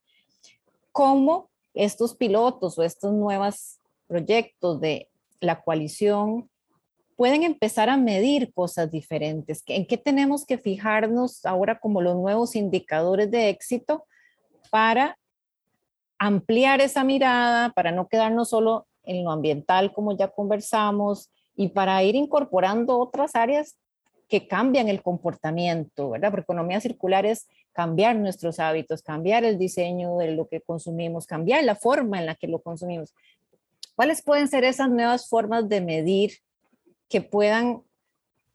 ¿Cómo 0.91 1.49
estos 1.73 2.15
pilotos 2.15 2.77
o 2.77 2.83
estos 2.83 3.11
nuevos 3.13 3.79
proyectos 4.05 4.79
de 4.79 5.09
la 5.39 5.61
coalición 5.61 6.49
pueden 7.15 7.43
empezar 7.43 7.89
a 7.89 7.97
medir 7.97 8.53
cosas 8.53 8.91
diferentes? 8.91 9.63
¿En 9.67 9.87
qué 9.87 9.97
tenemos 9.97 10.45
que 10.45 10.57
fijarnos 10.57 11.45
ahora 11.45 11.79
como 11.79 12.01
los 12.01 12.15
nuevos 12.15 12.55
indicadores 12.55 13.31
de 13.31 13.49
éxito 13.49 14.05
para 14.69 15.17
ampliar 16.19 16.81
esa 16.81 17.03
mirada, 17.03 17.69
para 17.69 17.91
no 17.91 18.07
quedarnos 18.07 18.49
solo 18.49 18.87
en 19.03 19.23
lo 19.23 19.31
ambiental 19.31 19.93
como 19.93 20.15
ya 20.15 20.29
conversamos, 20.29 21.29
y 21.55 21.69
para 21.69 22.03
ir 22.03 22.15
incorporando 22.15 22.99
otras 22.99 23.35
áreas 23.35 23.75
que 24.27 24.47
cambian 24.47 24.87
el 24.87 25.01
comportamiento, 25.01 26.09
¿verdad? 26.09 26.31
Porque 26.31 26.43
economía 26.43 26.81
circular 26.81 27.25
es 27.25 27.47
cambiar 27.71 28.15
nuestros 28.15 28.59
hábitos, 28.59 29.01
cambiar 29.01 29.43
el 29.43 29.59
diseño 29.59 30.17
de 30.17 30.31
lo 30.31 30.47
que 30.47 30.61
consumimos, 30.61 31.27
cambiar 31.27 31.63
la 31.63 31.75
forma 31.75 32.19
en 32.19 32.25
la 32.25 32.35
que 32.35 32.47
lo 32.47 32.59
consumimos. 32.59 33.13
¿Cuáles 33.95 34.23
pueden 34.23 34.47
ser 34.47 34.63
esas 34.63 34.89
nuevas 34.89 35.29
formas 35.29 35.69
de 35.69 35.81
medir 35.81 36.39
que 37.09 37.21
puedan 37.21 37.83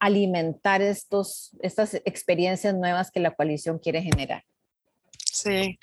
alimentar 0.00 0.82
estos, 0.82 1.52
estas 1.60 1.94
experiencias 2.04 2.74
nuevas 2.74 3.10
que 3.10 3.20
la 3.20 3.32
coalición 3.32 3.78
quiere 3.78 4.02
generar? 4.02 4.44
Sí, 5.24 5.78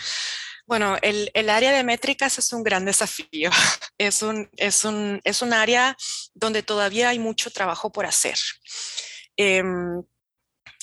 bueno, 0.68 0.98
el, 1.02 1.50
área 1.50 1.72
de 1.72 1.84
métricas 1.84 2.38
es 2.40 2.52
un 2.54 2.64
gran 2.64 2.86
desafío. 2.86 3.50
Es 3.98 4.22
un, 4.22 4.50
es 4.58 4.84
un, 4.84 5.22
es 5.24 5.42
un 5.42 5.54
área 5.54 5.96
donde 6.34 6.64
todavía 6.64 7.08
hay 7.08 7.18
mucho 7.18 7.50
trabajo 7.50 7.94
por 7.94 8.06
hacer. 8.06 8.36
Em, 9.38 10.04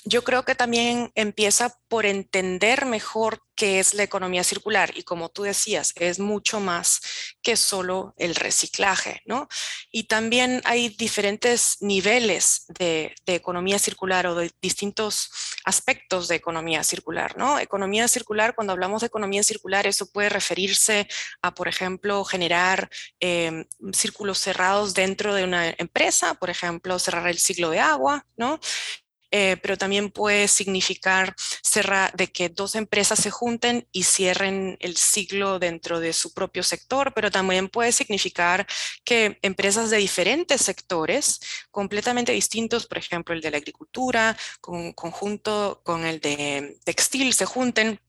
yo 0.05 0.25
creo 0.25 0.45
que 0.45 0.55
también 0.55 1.13
empieza 1.15 1.79
por 1.89 2.07
entender 2.07 2.87
mejor 2.87 3.43
qué 3.55 3.79
es 3.79 3.95
la 3.95 4.03
economía 4.03 4.43
circular 4.43 4.93
y 4.97 5.03
como 5.05 5.29
tú 5.29 5.43
decías, 5.43 5.93
es 5.97 6.19
mucho 6.19 6.59
más 6.59 7.01
que 7.43 7.57
solo 7.57 8.15
el 8.17 8.35
reciclaje, 8.35 9.23
¿no? 9.27 9.49
Y 9.91 10.05
también 10.05 10.63
hay 10.65 10.89
diferentes 10.89 11.77
niveles 11.81 12.65
de, 12.69 13.15
economía 13.27 13.79
circular 13.79 14.27
o 14.27 14.35
de 14.35 14.51
distintos 14.61 15.31
aspectos 15.65 16.29
de 16.29 16.37
economía 16.37 16.83
circular, 16.83 17.37
¿no? 17.37 17.59
Economía 17.59 18.09
circular, 18.09 18.55
cuando 18.55 18.73
hablamos 18.73 19.03
de 19.03 19.07
economía 19.07 19.43
circular, 19.43 19.87
eso 19.87 20.11
puede 20.11 20.29
referirse 20.29 21.09
a, 21.41 21.55
por 21.55 21.69
ejemplo, 21.69 22.25
generar 22.25 22.91
em, 23.21 23.67
círculos 23.93 24.39
cerrados 24.39 24.95
dentro 24.95 25.35
de 25.35 25.45
una 25.45 25.71
empresa, 25.79 26.35
por 26.35 26.51
ejemplo, 26.51 26.99
cerrar 26.99 27.29
el 27.29 27.39
ciclo 27.39 27.71
de 27.71 27.81
agua, 27.81 28.27
¿no? 28.37 28.59
Eh, 29.35 29.57
pero 29.63 29.79
también 29.79 30.11
puede 30.11 30.47
significar 30.47 31.35
cerrar, 31.63 32.13
de 32.15 32.31
que 32.31 32.51
dos 32.51 32.75
empresas 32.75 33.19
se 33.19 33.31
junten 33.31 33.89
y 33.91 34.03
cierren 34.03 34.77
el 34.81 34.99
ciclo 34.99 35.59
dentro 35.59 36.01
de 36.01 36.13
su 36.13 36.35
propio 36.35 36.63
sector, 36.63 37.15
pero 37.15 37.31
también 37.31 37.71
puede 37.71 37.93
significar 37.93 38.67
que 39.05 39.39
empresas 39.41 39.89
de 39.89 39.97
diferentes 39.97 40.61
sectores, 40.61 41.41
completamente 41.71 42.33
distintos, 42.33 42.87
por 42.87 42.99
ejemplo, 42.99 43.35
el 43.35 43.41
de 43.41 43.51
la 43.51 43.57
agricultura, 43.57 44.37
con, 44.61 44.93
conjunto 44.93 45.81
con 45.83 46.05
el 46.05 46.21
de 46.21 46.77
textil, 46.85 47.33
se 47.33 47.47
junten 47.47 48.01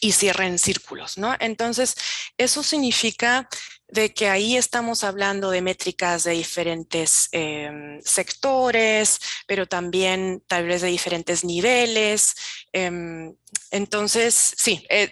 y 0.00 0.12
cierren 0.12 0.58
círculos, 0.58 1.18
¿no? 1.18 1.36
Entonces, 1.40 1.94
eso 2.38 2.62
significa 2.62 3.48
de 3.94 4.12
que 4.12 4.28
ahí 4.28 4.56
estamos 4.56 5.04
hablando 5.04 5.50
de 5.50 5.62
métricas 5.62 6.24
de 6.24 6.32
diferentes 6.32 7.28
em, 7.30 8.00
sectores, 8.02 9.20
pero 9.46 9.66
también 9.66 10.42
tal 10.48 10.66
vez 10.66 10.82
de 10.82 10.88
diferentes 10.88 11.44
niveles. 11.44 12.34
Em, 12.72 13.36
entonces, 13.70 14.54
sí, 14.56 14.84
e, 14.90 15.08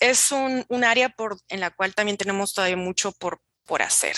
es, 0.00 0.32
un, 0.32 0.64
un, 0.68 0.84
área 0.84 1.10
por, 1.10 1.38
en 1.48 1.60
la 1.60 1.70
cual 1.70 1.94
también 1.94 2.16
tenemos 2.16 2.52
todavía 2.52 2.76
mucho 2.76 3.12
por, 3.12 3.40
por 3.64 3.82
hacer. 3.82 4.16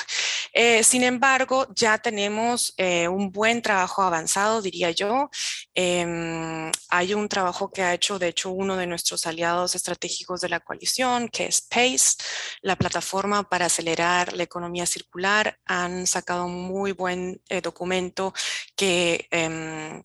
Eh, 0.53 0.83
sin 0.83 1.03
embargo, 1.03 1.67
ya 1.75 1.99
tenemos 1.99 2.75
eh, 2.77 3.09
un 3.09 3.31
buen 3.31 3.63
trabajo 3.63 4.03
avanzado, 4.03 4.63
diría 4.63 4.91
yo. 4.91 5.31
Em, 5.75 6.71
hay 6.89 7.15
un 7.15 7.29
trabajo 7.29 7.71
que 7.71 7.83
ha 7.83 7.95
hecho, 7.95 8.19
de 8.19 8.29
hecho, 8.29 8.51
uno 8.51 8.77
de 8.77 8.87
nuestros 8.87 9.27
aliados 9.27 9.75
estratégicos 9.75 10.41
de 10.41 10.49
la 10.49 10.61
coalición, 10.61 11.29
que 11.29 11.47
es 11.47 11.61
PACE, 11.63 12.17
la 12.63 12.77
plataforma 12.77 13.49
para 13.49 13.67
acelerar 13.67 14.33
la 14.33 14.45
economía 14.45 14.87
circular. 14.87 15.59
Han 15.67 16.07
sacado 16.07 16.47
un 16.47 16.63
muy 16.67 16.93
buen 16.93 17.41
eh, 17.49 17.61
documento 17.61 18.33
que 18.77 19.27
em, 19.31 20.03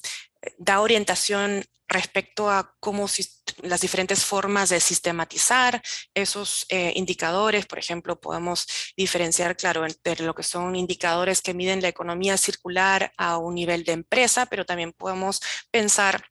da 0.58 0.82
orientación 0.82 1.64
respecto 1.88 2.50
a 2.50 2.76
cómo 2.80 3.08
las 3.64 3.82
diferentes 3.82 4.24
formas 4.24 4.70
de 4.70 4.80
sistematizar 4.80 5.82
esos 6.14 6.66
eh, 6.70 6.94
indicadores. 6.96 7.66
Por 7.66 7.80
ejemplo, 7.80 8.20
podemos 8.20 8.68
diferenciar, 8.96 9.58
claro, 9.58 9.86
entre 9.86 10.24
lo 10.24 10.36
que 10.36 10.44
son 10.44 10.76
indicadores 10.76 11.42
que 11.42 11.56
miden 11.56 11.82
la 11.82 11.88
economía 11.88 12.38
circular 12.38 13.12
a 13.18 13.38
un 13.38 13.56
nivel 13.56 13.84
de 13.84 13.94
empresa, 13.94 14.46
pero 14.46 14.66
también 14.66 14.94
podemos 14.94 15.42
pensar 15.72 16.26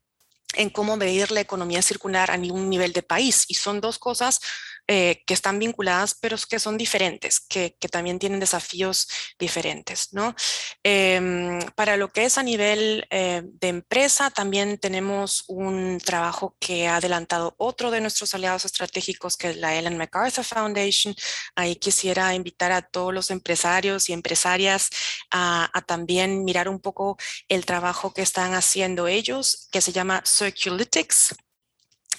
en 0.55 0.71
cómo 0.71 0.97
medir 0.97 1.31
la 1.31 1.41
economía 1.41 1.83
circular 1.83 2.31
a 2.31 2.37
un 2.37 2.71
nivel 2.71 2.93
de 2.93 3.03
país. 3.03 3.45
Y 3.49 3.55
son 3.55 3.81
dos 3.81 3.99
cosas 3.99 4.41
eh, 4.91 5.23
que 5.27 5.35
están 5.35 5.59
vinculadas, 5.59 6.17
pero 6.19 6.39
que 6.49 6.59
son 6.59 6.79
diferentes, 6.79 7.41
que, 7.41 7.77
también 7.93 8.19
tienen 8.19 8.41
desafíos 8.41 9.07
diferentes. 9.39 10.09
¿no? 10.13 10.35
Em, 10.83 11.61
para 11.75 11.99
lo 11.99 12.09
que 12.09 12.25
es 12.25 12.39
a 12.39 12.43
nivel 12.43 13.07
eh, 13.11 13.43
de 13.45 13.69
empresa, 13.69 14.31
también 14.31 14.79
tenemos 14.79 15.45
un 15.49 15.99
trabajo 16.03 16.57
que 16.59 16.89
ha 16.89 16.97
adelantado 16.97 17.55
otro 17.59 17.91
de 17.91 18.01
nuestros 18.01 18.33
aliados 18.33 18.65
estratégicos, 18.65 19.37
que 19.37 19.51
es 19.51 19.59
la 19.59 19.77
Ellen 19.77 19.99
MacArthur 19.99 20.45
Foundation. 20.45 21.15
Ahí 21.55 21.77
quisiera 21.77 22.35
invitar 22.35 22.73
a 22.73 22.81
todos 22.81 23.13
los 23.13 23.31
empresarios 23.31 24.09
y 24.09 24.15
empresarias 24.15 24.89
a, 25.31 25.71
a 25.75 25.83
también 25.83 26.45
mirar 26.45 26.67
un 26.67 26.81
poco 26.81 27.19
el 27.49 27.67
trabajo 27.67 28.15
que 28.15 28.23
están 28.23 28.55
haciendo 28.55 29.07
ellos, 29.07 29.69
que 29.71 29.83
se 29.83 29.93
llama 29.93 30.23
Circulytics 30.25 31.35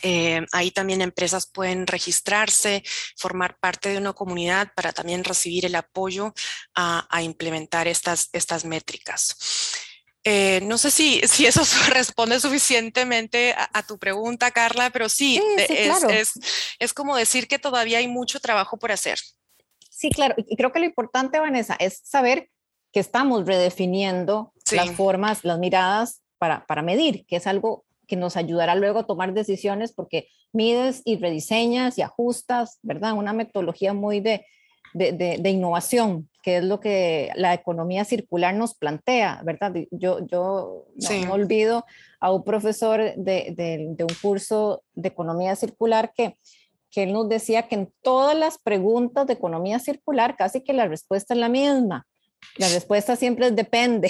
eh, 0.01 0.45
ahí 0.51 0.71
también 0.71 1.01
empresas 1.01 1.47
pueden 1.47 1.87
registrarse, 1.87 2.83
formar 3.17 3.57
parte 3.59 3.89
de 3.89 3.97
una 3.97 4.13
comunidad 4.13 4.71
para 4.75 4.91
también 4.91 5.23
recibir 5.23 5.65
el 5.65 5.75
apoyo 5.75 6.33
a, 6.75 7.21
implementar 7.21 7.87
estas, 7.87 8.29
estas 8.33 8.65
métricas. 8.65 9.35
Eh, 10.23 10.59
no 10.63 10.77
sé 10.77 10.91
si, 10.91 11.21
si 11.27 11.45
eso 11.45 11.61
responde 11.89 12.39
suficientemente 12.39 13.55
a, 13.57 13.83
tu 13.83 13.97
pregunta, 13.97 14.51
Carla, 14.51 14.89
pero 14.89 15.09
sí, 15.09 15.41
es, 15.57 16.03
es, 16.03 16.33
es, 16.79 16.93
como 16.93 17.15
decir 17.15 17.47
que 17.47 17.59
todavía 17.59 17.99
hay 17.99 18.07
mucho 18.07 18.39
trabajo 18.39 18.77
por 18.77 18.91
hacer. 18.91 19.19
Sí, 19.89 20.09
claro. 20.09 20.35
Y 20.37 20.55
creo 20.55 20.71
que 20.71 20.79
lo 20.79 20.85
importante, 20.85 21.39
Vanessa, 21.39 21.75
es 21.79 22.01
saber 22.03 22.49
que 22.91 22.99
estamos 22.99 23.45
redefiniendo 23.45 24.53
las 24.71 24.91
formas, 24.91 25.43
las 25.43 25.59
miradas 25.59 26.21
para, 26.37 26.65
para 26.65 26.81
medir, 26.81 27.25
que 27.27 27.35
es 27.35 27.47
algo 27.47 27.85
que 28.09 28.17
nos 28.17 28.35
ayudará 28.35 28.75
luego 28.75 28.99
a 28.99 29.05
tomar 29.05 29.33
decisiones 29.33 29.93
porque 29.93 30.27
mides 30.51 31.01
y 31.05 31.17
rediseñas 31.17 31.97
y 31.97 32.01
ajustas, 32.01 32.79
¿verdad? 32.81 33.13
Una 33.13 33.33
metodología 33.33 33.93
muy 33.93 34.19
de, 34.19 34.45
de, 34.93 35.49
innovación, 35.49 36.27
que 36.41 36.57
es 36.57 36.63
lo 36.63 36.79
que 36.79 37.31
la 37.35 37.53
economía 37.53 38.03
circular 38.05 38.55
nos 38.55 38.73
plantea, 38.73 39.41
¿verdad? 39.45 39.73
Yo, 39.91 40.25
yo 40.25 40.87
no, 40.95 41.31
olvido 41.31 41.85
a 42.19 42.31
un 42.31 42.43
profesor 42.43 43.13
de, 43.15 43.95
un 43.99 44.15
curso 44.21 44.81
de 44.95 45.09
economía 45.09 45.55
circular 45.55 46.11
que, 46.15 46.35
que 46.89 47.03
él 47.03 47.13
nos 47.13 47.29
decía 47.29 47.67
que 47.67 47.75
en 47.75 47.93
todas 48.01 48.35
las 48.35 48.57
preguntas 48.57 49.27
de 49.27 49.33
economía 49.33 49.77
circular 49.77 50.35
casi 50.35 50.63
que 50.63 50.73
la 50.73 50.87
respuesta 50.87 51.35
es 51.35 51.39
la 51.39 51.49
misma. 51.49 52.07
La 52.57 52.67
respuesta 52.69 53.15
siempre 53.15 53.47
es 53.47 53.55
depende, 53.55 54.09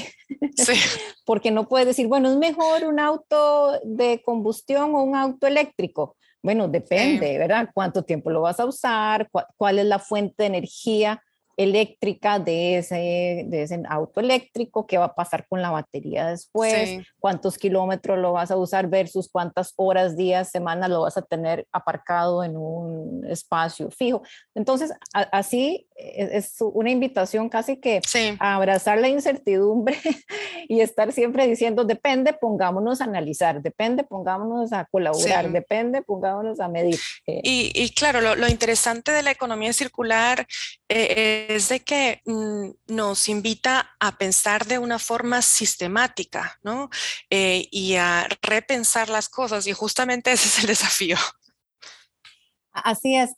sí. 0.56 0.74
porque 1.26 1.52
no 1.52 1.68
puedes 1.68 1.88
decir, 1.88 2.08
bueno, 2.08 2.32
es 2.32 2.38
mejor 2.38 2.86
un 2.86 3.00
auto 3.00 3.80
de 3.84 4.22
combustión 4.24 4.96
o 4.96 5.04
un 5.04 5.16
auto 5.16 5.48
eléctrico. 5.48 6.16
Bueno, 6.42 6.68
depende, 6.68 7.38
¿verdad? 7.38 7.70
¿Cuánto 7.74 8.04
tiempo 8.04 8.32
lo 8.32 8.42
vas 8.42 8.60
a 8.60 8.66
usar? 8.66 9.30
¿Cuál 9.58 9.80
es 9.80 9.86
la 9.86 10.00
fuente 10.00 10.44
de 10.44 10.48
energía? 10.48 11.22
eléctrica 11.60 12.40
de 12.40 12.78
ese, 12.78 13.44
de 13.48 13.64
ese 13.64 13.84
auto 13.90 14.22
eléctrico, 14.22 14.88
qué 14.88 14.98
va 14.98 15.06
a 15.06 15.14
pasar 15.14 15.46
con 15.46 15.62
la 15.62 15.72
batería 15.72 16.28
después, 16.28 17.06
cuántos 17.20 17.58
kilómetros 17.58 18.18
lo 18.18 18.32
vas 18.32 18.50
a 18.50 18.56
usar 18.56 18.88
versus 18.88 19.28
cuántas 19.30 19.74
horas, 19.76 20.16
días, 20.16 20.52
semanas 20.52 20.90
lo 20.90 21.02
vas 21.02 21.18
a 21.18 21.22
tener 21.22 21.68
aparcado 21.74 22.46
en 22.46 22.56
un 22.56 23.26
espacio 23.28 23.92
fijo. 23.92 24.22
Entonces, 24.56 24.94
así 25.12 25.89
es, 26.00 26.56
una 26.60 26.90
invitación 26.90 27.50
casi 27.50 27.78
que 27.78 28.02
a 28.40 28.56
abrazar 28.56 29.00
la 29.00 29.10
incertidumbre 29.10 29.98
y 30.68 30.82
estar 30.82 31.12
siempre 31.12 31.48
diciendo, 31.48 31.84
depende, 31.84 32.34
pongámonos 32.34 33.02
a 33.02 33.06
analizar, 33.06 33.62
depende, 33.62 34.04
pongámonos 34.04 34.72
a 34.74 34.86
colaborar, 34.86 35.52
depende, 35.52 36.02
pongámonos 36.02 36.60
a 36.60 36.68
medir. 36.68 37.00
Y, 37.26 37.72
y 37.76 37.90
claro, 37.92 38.22
lo, 38.22 38.36
lo, 38.36 38.48
interesante 38.48 39.12
de 39.12 39.24
la 39.24 39.32
economía 39.32 39.74
circular 39.74 40.48
eh, 40.88 41.48
es 41.50 41.70
de 41.70 41.82
que 41.82 42.22
mm, 42.26 42.70
nos 42.88 43.28
invita 43.30 43.96
a 44.00 44.18
pensar 44.18 44.66
de 44.66 44.80
una 44.80 45.00
forma 45.00 45.42
sistemática, 45.42 46.60
¿no? 46.64 46.90
Eh, 47.30 47.68
y 47.72 47.96
a 47.96 48.28
repensar 48.42 49.10
las 49.10 49.30
cosas, 49.30 49.68
y 49.68 49.74
justamente 49.74 50.32
ese 50.32 50.48
es 50.48 50.60
el 50.60 50.68
desafío. 50.68 51.18
Así 52.72 53.16
es. 53.16 53.32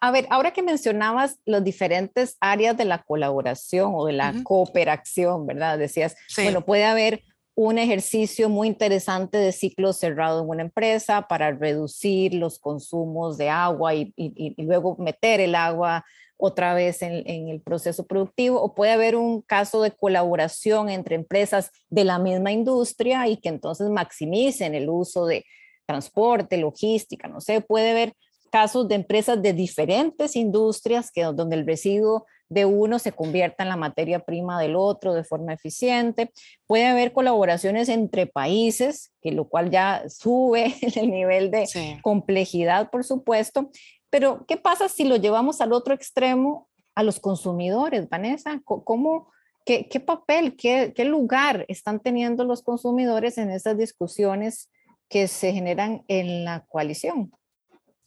A 0.00 0.10
ver, 0.10 0.26
ahora 0.30 0.52
que 0.52 0.62
mencionabas 0.62 1.38
las 1.44 1.64
diferentes 1.64 2.36
áreas 2.40 2.76
de 2.76 2.84
la 2.84 3.02
colaboración 3.02 3.92
o 3.94 4.06
de 4.06 4.12
la 4.12 4.34
cooperación, 4.44 5.46
¿verdad? 5.46 5.78
Decías, 5.78 6.16
bueno, 6.36 6.64
puede 6.64 6.84
haber 6.84 7.22
un 7.54 7.78
ejercicio 7.78 8.48
muy 8.48 8.68
interesante 8.68 9.38
de 9.38 9.52
ciclo 9.52 9.92
cerrado 9.92 10.42
en 10.42 10.48
una 10.48 10.62
empresa 10.62 11.28
para 11.28 11.50
reducir 11.52 12.34
los 12.34 12.58
consumos 12.58 13.36
de 13.38 13.50
agua 13.50 13.94
y, 13.94 14.12
y 14.16 14.62
luego 14.62 14.96
meter 14.98 15.40
el 15.40 15.54
agua 15.54 16.04
otra 16.40 16.74
vez 16.74 17.02
en, 17.02 17.48
el 17.48 17.60
proceso 17.60 18.06
productivo 18.06 18.60
o 18.60 18.74
puede 18.74 18.92
haber 18.92 19.14
un 19.14 19.42
caso 19.42 19.82
de 19.82 19.90
colaboración 19.90 20.88
entre 20.88 21.14
empresas 21.14 21.70
de 21.90 22.04
la 22.04 22.18
misma 22.18 22.50
industria 22.50 23.28
y 23.28 23.36
que 23.36 23.50
entonces 23.50 23.90
maximicen 23.90 24.74
el 24.74 24.88
uso 24.88 25.26
de 25.26 25.44
transporte, 25.86 26.56
logística, 26.56 27.28
no 27.28 27.40
sé, 27.40 27.60
puede 27.60 27.90
haber 27.90 28.14
casos 28.50 28.88
de 28.88 28.96
empresas 28.96 29.40
de 29.40 29.52
diferentes 29.52 30.36
industrias 30.36 31.10
que 31.10 31.22
donde 31.22 31.56
el 31.56 31.66
residuo 31.66 32.26
de 32.50 32.64
uno 32.64 32.98
se 32.98 33.12
convierta 33.12 33.62
en 33.62 33.68
la 33.68 33.76
materia 33.76 34.18
prima 34.18 34.60
del 34.60 34.74
otro 34.74 35.14
de 35.14 35.24
forma 35.24 35.54
eficiente. 35.54 36.32
Puede 36.66 36.86
haber 36.86 37.12
colaboraciones 37.12 37.88
entre 37.88 38.26
países, 38.26 39.12
que 39.22 39.30
lo 39.30 39.48
cual 39.48 39.70
ya 39.70 40.02
sube 40.08 40.74
el 40.96 41.10
nivel 41.10 41.50
de 41.50 41.68
complejidad, 42.02 42.90
por 42.90 43.04
supuesto. 43.04 43.70
Pero, 44.10 44.44
¿qué 44.46 44.56
pasa 44.56 44.88
si 44.88 45.04
lo 45.04 45.16
llevamos 45.16 45.60
al 45.60 45.72
otro 45.72 45.94
extremo, 45.94 46.68
a 46.96 47.04
los 47.04 47.20
consumidores, 47.20 48.08
Vanessa? 48.08 48.60
¿Cómo, 48.64 49.30
qué, 49.64 49.88
qué 49.88 50.00
papel, 50.00 50.56
qué, 50.56 50.92
qué, 50.94 51.04
lugar 51.04 51.64
están 51.68 52.00
teniendo 52.00 52.44
los 52.44 52.62
consumidores 52.62 53.38
en 53.38 53.50
esas 53.50 53.78
discusiones 53.78 54.68
que 55.08 55.28
se 55.28 55.52
generan 55.52 56.02
en 56.08 56.44
la 56.44 56.66
coalición? 56.66 57.30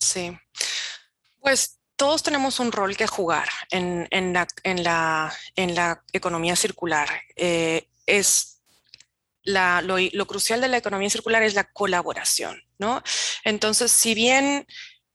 Sí, 0.04 0.38
pues 1.40 1.80
todos 1.96 2.24
tenemos 2.24 2.60
un 2.60 2.72
rol 2.72 2.98
que 2.98 3.08
jugar 3.08 3.48
en, 3.72 4.08
la, 4.84 6.04
economía 6.12 6.56
circular. 6.56 7.08
Eh, 7.36 7.88
es 8.06 8.62
la, 9.44 9.82
lo, 9.82 10.28
crucial 10.28 10.62
de 10.62 10.68
la 10.68 10.78
economía 10.78 11.10
circular 11.10 11.44
es 11.44 11.54
la 11.54 11.72
colaboración, 11.72 12.62
¿no? 12.78 13.02
Entonces, 13.44 13.92
si 13.92 14.14
bien 14.14 14.66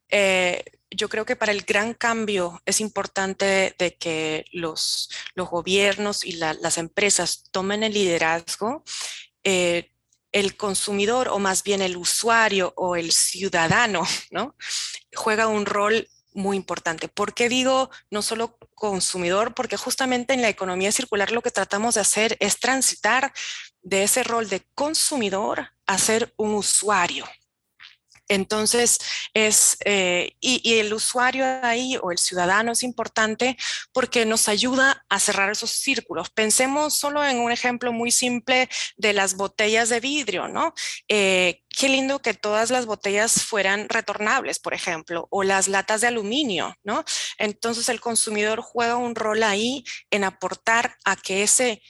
eh, 0.09 0.63
yo 0.91 1.09
creo 1.09 1.25
que 1.25 1.35
para 1.35 1.51
el 1.51 1.61
gran 1.61 1.93
cambio 1.93 2.61
es 2.65 2.81
importante 2.81 3.75
de 3.77 3.95
que 3.95 4.45
los, 4.51 5.09
los 5.35 5.49
gobiernos 5.49 6.25
y 6.25 6.33
las 6.33 6.77
empresas 6.77 7.43
tomen 7.51 7.83
el 7.83 7.93
liderazgo. 7.93 8.83
Eh, 9.43 9.91
el 10.31 10.55
consumidor 10.57 11.29
o 11.29 11.39
más 11.39 11.63
bien 11.63 11.81
el 11.81 11.97
usuario 11.97 12.73
o 12.75 12.95
el 12.95 13.11
ciudadano, 13.11 14.03
¿no? 14.31 14.55
Juega 15.15 15.47
un 15.47 15.65
rol 15.65 16.07
muy 16.33 16.57
importante. 16.57 17.07
¿Por 17.07 17.33
qué 17.33 17.49
digo 17.49 17.89
no 18.11 18.21
solo 18.21 18.57
consumidor? 18.75 19.53
Porque 19.53 19.77
justamente 19.77 20.33
en 20.33 20.41
la 20.41 20.49
economía 20.49 20.91
circular 20.91 21.31
lo 21.31 21.41
que 21.41 21.51
tratamos 21.51 21.95
de 21.95 22.01
hacer 22.01 22.37
es 22.39 22.59
transitar 22.59 23.33
de 23.81 24.03
ese 24.03 24.23
rol 24.23 24.49
de 24.49 24.65
consumidor 24.75 25.71
a 25.85 25.97
ser 25.97 26.33
un 26.37 26.53
usuario, 26.53 27.25
entonces, 28.29 28.99
es, 29.33 29.77
eh, 29.85 30.35
y, 30.39 30.79
el 30.79 30.93
usuario 30.93 31.45
ahí 31.63 31.97
o 32.01 32.11
el 32.11 32.17
ciudadano 32.17 32.71
es 32.71 32.83
importante 32.83 33.57
porque 33.91 34.25
nos 34.25 34.47
ayuda 34.47 35.03
a 35.09 35.19
cerrar 35.19 35.51
esos 35.51 35.71
círculos. 35.71 36.29
Pensemos 36.29 36.93
solo 36.93 37.25
en 37.25 37.39
un 37.39 37.51
ejemplo 37.51 37.91
muy 37.91 38.11
simple 38.11 38.69
de 38.97 39.13
las 39.13 39.35
botellas 39.35 39.89
de 39.89 39.99
vidrio, 39.99 40.47
¿no? 40.47 40.73
Eh, 41.07 41.63
qué 41.69 41.89
lindo 41.89 42.21
que 42.21 42.33
todas 42.33 42.69
las 42.69 42.85
botellas 42.85 43.43
fueran 43.43 43.89
retornables, 43.89 44.59
por 44.59 44.73
ejemplo, 44.73 45.27
o 45.31 45.43
las 45.43 45.67
latas 45.67 46.01
de 46.01 46.07
aluminio, 46.07 46.77
¿no? 46.83 47.03
Entonces, 47.39 47.89
el 47.89 47.99
consumidor 47.99 48.61
juega 48.61 48.95
un 48.97 49.15
rol 49.15 49.43
ahí 49.43 49.83
en 50.11 50.23
aportar 50.23 50.97
a 51.03 51.15
que 51.15 51.43
ese 51.43 51.81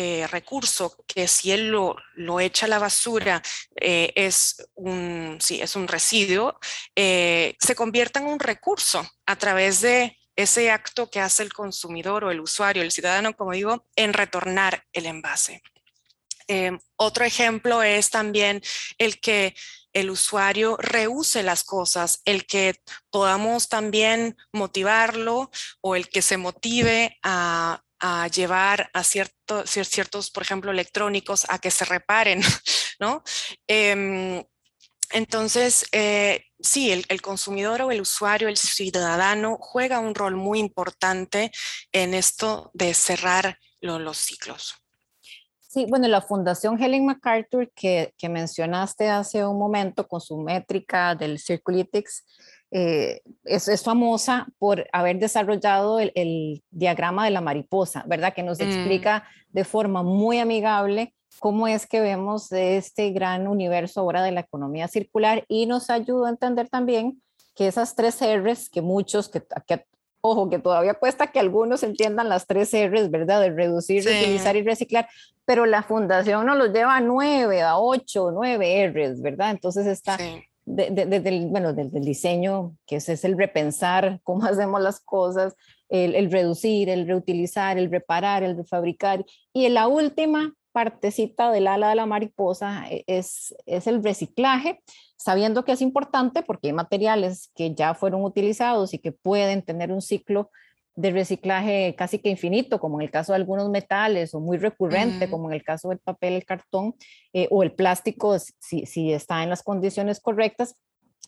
eh, 0.00 0.28
recurso 0.28 0.96
que 1.08 1.26
si 1.26 1.50
él 1.50 1.70
lo, 1.70 1.96
lo 2.14 2.38
echa 2.38 2.66
a 2.66 2.68
la 2.68 2.78
basura 2.78 3.42
eh, 3.80 4.12
es, 4.14 4.64
un, 4.76 5.38
sí, 5.40 5.60
es 5.60 5.74
un 5.74 5.88
residuo, 5.88 6.56
eh, 6.94 7.56
se 7.58 7.74
convierta 7.74 8.20
en 8.20 8.26
un 8.26 8.38
recurso 8.38 9.04
a 9.26 9.34
través 9.34 9.80
de 9.80 10.16
ese 10.36 10.70
acto 10.70 11.10
que 11.10 11.18
hace 11.18 11.42
el 11.42 11.52
consumidor 11.52 12.22
o 12.22 12.30
el 12.30 12.38
usuario, 12.38 12.84
el 12.84 12.92
ciudadano, 12.92 13.34
como 13.34 13.50
digo, 13.50 13.88
en 13.96 14.12
retornar 14.12 14.84
el 14.92 15.06
envase. 15.06 15.62
otro 16.94 17.24
ejemplo 17.24 17.82
es 17.82 18.10
también 18.10 18.62
el 18.98 19.18
que 19.18 19.56
el 19.92 20.10
usuario 20.10 20.76
reuse 20.76 21.42
las 21.42 21.64
cosas, 21.64 22.22
el 22.24 22.46
que 22.46 22.76
podamos 23.10 23.68
también 23.68 24.36
motivarlo 24.52 25.50
o 25.80 25.96
el 25.96 26.08
que 26.08 26.22
se 26.22 26.36
motive 26.36 27.18
a 27.24 27.82
a 28.00 28.28
llevar 28.28 28.90
a 28.92 29.02
ciertos, 29.04 29.70
ciertos, 29.70 30.30
por 30.30 30.42
ejemplo, 30.42 30.70
electrónicos 30.70 31.46
a 31.48 31.58
que 31.58 31.70
se 31.70 31.84
reparen, 31.84 32.40
¿no? 33.00 33.22
Em, 33.66 34.42
entonces, 35.10 35.86
eh, 35.92 36.44
sí, 36.60 36.92
el, 36.92 37.22
consumidor 37.22 37.82
o 37.82 37.90
el 37.90 38.00
usuario, 38.00 38.48
el 38.48 38.56
ciudadano, 38.56 39.56
juega 39.60 40.00
un 40.00 40.14
rol 40.14 40.36
muy 40.36 40.58
importante 40.58 41.50
en 41.92 42.14
esto 42.14 42.70
de 42.74 42.92
cerrar 42.94 43.58
los 43.80 44.18
ciclos. 44.18 44.74
Sí, 45.60 45.86
bueno, 45.88 46.08
la 46.08 46.22
Fundación 46.22 46.82
Helen 46.82 47.06
MacArthur 47.06 47.70
que, 47.74 48.12
mencionaste 48.22 49.08
hace 49.08 49.44
un 49.44 49.58
momento 49.58 50.08
con 50.08 50.20
su 50.20 50.38
métrica 50.38 51.14
del 51.14 51.38
Circulitics, 51.38 52.24
eh, 52.70 53.22
es, 53.44 53.82
famosa 53.82 54.46
por 54.58 54.86
haber 54.92 55.18
desarrollado 55.18 56.00
el, 56.00 56.62
diagrama 56.70 57.24
de 57.24 57.30
la 57.30 57.40
mariposa, 57.40 58.04
¿verdad? 58.06 58.34
Que 58.34 58.42
nos 58.42 58.58
mm. 58.58 58.62
explica 58.62 59.24
de 59.50 59.64
forma 59.64 60.02
muy 60.02 60.38
amigable 60.38 61.14
cómo 61.38 61.68
es 61.68 61.86
que 61.86 62.00
vemos 62.00 62.52
este 62.52 63.10
gran 63.10 63.48
universo 63.48 64.00
ahora 64.00 64.22
de 64.22 64.32
la 64.32 64.40
economía 64.40 64.88
circular 64.88 65.44
y 65.48 65.66
nos 65.66 65.88
ayuda 65.88 66.28
a 66.28 66.30
entender 66.30 66.68
también 66.68 67.22
que 67.54 67.68
esas 67.68 67.94
tres 67.94 68.20
R's 68.20 68.68
que 68.68 68.82
muchos, 68.82 69.28
que, 69.28 69.42
ojo, 70.20 70.50
que 70.50 70.58
todavía 70.58 70.94
cuesta 70.94 71.28
que 71.28 71.40
algunos 71.40 71.82
entiendan 71.82 72.28
las 72.28 72.46
tres 72.46 72.72
R's, 72.72 73.10
¿verdad? 73.10 73.40
De 73.40 73.50
reducir, 73.50 74.04
reutilizar 74.04 74.56
y 74.56 74.62
reciclar, 74.62 75.08
pero 75.44 75.64
la 75.64 75.82
fundación 75.82 76.44
nos 76.44 76.58
los 76.58 76.72
lleva 76.72 76.96
a 76.96 77.00
nueve, 77.00 77.62
a 77.62 77.78
ocho, 77.78 78.30
nueve 78.30 78.86
R's, 78.88 79.22
¿verdad? 79.22 79.52
Entonces 79.52 79.86
está 79.86 80.18
desde 80.68 81.28
el, 81.28 81.46
bueno, 81.46 81.72
desde 81.72 81.98
el 81.98 82.04
diseño, 82.04 82.76
que 82.86 82.96
ese 82.96 83.14
es 83.14 83.24
el 83.24 83.36
repensar 83.36 84.20
cómo 84.24 84.44
hacemos 84.44 84.80
las 84.80 85.00
cosas, 85.00 85.54
el, 85.88 86.30
reducir, 86.30 86.90
el 86.90 87.06
reutilizar, 87.06 87.78
el 87.78 87.90
reparar, 87.90 88.42
el 88.42 88.56
refabricar, 88.56 89.24
y 89.52 89.68
la 89.68 89.88
última 89.88 90.54
partecita 90.72 91.50
del 91.50 91.66
ala 91.66 91.88
de 91.88 91.94
la 91.94 92.06
mariposa 92.06 92.84
e, 92.90 93.04
es, 93.06 93.54
es 93.64 93.86
el 93.86 94.04
reciclaje, 94.04 94.80
sabiendo 95.16 95.64
que 95.64 95.72
es 95.72 95.80
importante 95.80 96.42
porque 96.42 96.68
hay 96.68 96.74
materiales 96.74 97.50
que 97.54 97.74
ya 97.74 97.94
fueron 97.94 98.22
utilizados 98.22 98.92
y 98.92 98.98
que 98.98 99.12
pueden 99.12 99.62
tener 99.62 99.90
un 99.90 100.02
ciclo 100.02 100.50
de 100.98 101.12
reciclaje 101.12 101.94
casi 101.96 102.18
que 102.18 102.28
infinito, 102.28 102.80
como 102.80 102.98
en 102.98 103.04
el 103.04 103.12
caso 103.12 103.32
de 103.32 103.36
algunos 103.36 103.70
metales, 103.70 104.34
o 104.34 104.40
muy 104.40 104.58
recurrente, 104.58 105.30
como 105.30 105.48
en 105.48 105.54
el 105.54 105.62
caso 105.62 105.90
del 105.90 106.00
papel, 106.00 106.32
el 106.32 106.44
cartón, 106.44 106.96
eh, 107.32 107.46
o 107.52 107.62
el 107.62 107.70
plástico, 107.70 108.36
si, 108.40 108.84
si, 108.84 109.12
está 109.12 109.44
en 109.44 109.48
las 109.48 109.62
condiciones 109.62 110.18
correctas, 110.18 110.74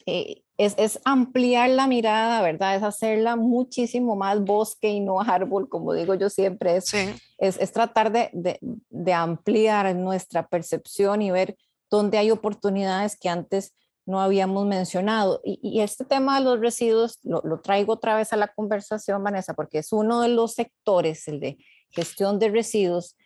eh, 0.07 0.43
es, 0.57 0.75
es, 0.77 0.99
ampliar 1.05 1.71
la 1.71 1.87
mirada, 1.87 2.43
¿verdad? 2.43 2.75
Es 2.75 2.83
hacerla 2.83 3.37
muchísimo 3.37 4.17
más 4.17 4.43
bosque 4.43 4.89
y 4.89 4.99
no 4.99 5.21
árbol, 5.21 5.69
como 5.69 5.95
digo 5.95 6.17
yo 6.17 6.31
siempre, 6.31 6.75
es, 6.75 6.93
es, 7.39 7.57
es, 7.57 7.73
tratar 7.73 8.11
de, 8.11 8.29
de, 8.33 8.59
de 8.61 9.13
ampliar 9.13 9.95
nuestra 9.95 10.49
percepción 10.49 11.23
y 11.23 11.31
ver 11.31 11.57
dónde 11.89 12.19
hay 12.19 12.33
oportunidades 12.33 13.17
que 13.17 13.29
antes 13.29 13.77
no 14.11 14.21
habíamos 14.21 14.67
mencionado. 14.67 15.41
Y, 15.45 15.81
este 15.81 16.05
tema 16.05 16.39
de 16.39 16.45
los 16.45 16.61
residuos 16.61 17.19
lo, 17.23 17.61
traigo 17.61 17.95
otra 17.95 18.17
vez 18.17 18.33
a 18.33 18.37
la 18.37 18.49
conversación, 18.49 19.23
Vanessa, 19.23 19.55
porque 19.55 19.79
es 19.79 19.93
uno 19.93 20.21
de 20.21 20.29
los 20.29 20.55
sectores, 20.55 21.29
el 21.29 21.41
de 21.41 21.59
gestión 21.91 22.39
de 22.39 22.49
residuos, 22.49 23.17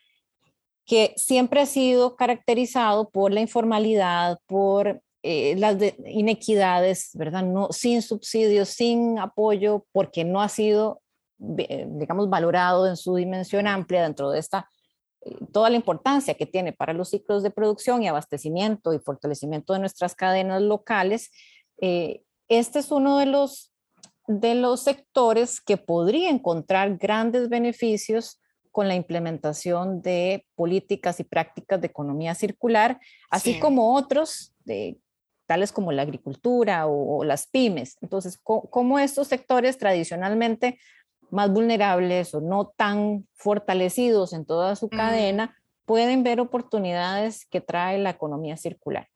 que 0.85 1.15
siempre 1.17 1.63
ha 1.63 1.67
sido 1.67 2.15
caracterizado 2.17 3.09
por 3.09 3.33
la 3.33 3.41
informalidad, 3.41 4.39
por 4.47 5.01
eh, 5.23 5.57
las 5.57 5.77
inequidades, 6.05 7.11
¿verdad? 7.15 7.43
No, 7.43 7.69
sin 7.73 8.03
subsidios, 8.03 8.69
sin 8.69 9.19
apoyo, 9.19 9.87
porque 9.93 10.25
no 10.25 10.43
ha 10.43 10.51
sido, 10.51 11.01
eh, 11.59 11.87
digamos, 11.89 12.29
valorado 12.29 12.87
en 12.87 12.99
su 12.99 13.17
dimensión 13.17 13.67
amplia 13.67 14.03
dentro 14.03 14.31
de 14.31 14.39
esta 14.39 14.69
toda 15.53 15.71
la 15.71 15.77
importancia 15.77 16.35
que 16.35 16.47
tiene 16.47 16.73
para 16.73 16.93
los 16.93 17.11
ciclos 17.11 17.43
de 17.43 17.51
producción 17.51 18.03
y 18.03 18.09
abastecimiento 18.09 18.93
y 18.93 18.99
fortalecimiento 18.99 19.73
de 19.73 19.79
nuestras 19.79 20.15
cadenas 20.15 20.63
locales, 20.63 21.31
eh, 21.81 22.23
este 22.49 22.79
es 22.79 22.91
uno 22.91 23.19
de 23.19 23.27
los, 23.27 23.73
de 24.27 24.55
los 24.55 24.83
sectores 24.83 25.61
que 25.61 25.77
podría 25.77 26.31
encontrar 26.31 26.97
grandes 26.99 27.49
beneficios 27.49 28.41
con 28.71 28.89
la 28.89 28.95
implementación 28.95 30.03
de 30.03 30.47
políticas 30.57 31.21
y 31.21 31.25
prácticas 31.25 31.81
de 31.81 31.87
economía 31.87 32.35
circular, 32.35 32.99
así 33.31 33.61
como 33.61 33.95
otros, 33.95 34.53
de, 34.65 34.99
tales 35.47 35.73
como 35.73 35.93
la 35.93 36.03
agricultura 36.03 36.87
o, 36.87 37.19
o 37.19 37.25
las 37.25 37.47
pymes. 37.47 37.97
Entonces, 38.01 38.39
¿cómo 38.43 38.99
estos 38.99 39.29
sectores 39.29 39.79
tradicionalmente 39.79 40.79
más 41.35 41.51
vulnerables 41.51 42.35
o 42.35 42.41
no 42.41 42.73
tan 42.77 43.27
fortalecidos 43.35 44.33
en 44.33 44.47
toda 44.47 44.77
su 44.77 44.89
cadena 44.89 45.57
pueden 45.85 46.23
ver 46.23 46.41
oportunidades 46.41 47.45
que 47.47 47.61
trae 47.61 47.99
la 47.99 48.11
economía 48.11 48.57
circular. 48.57 49.09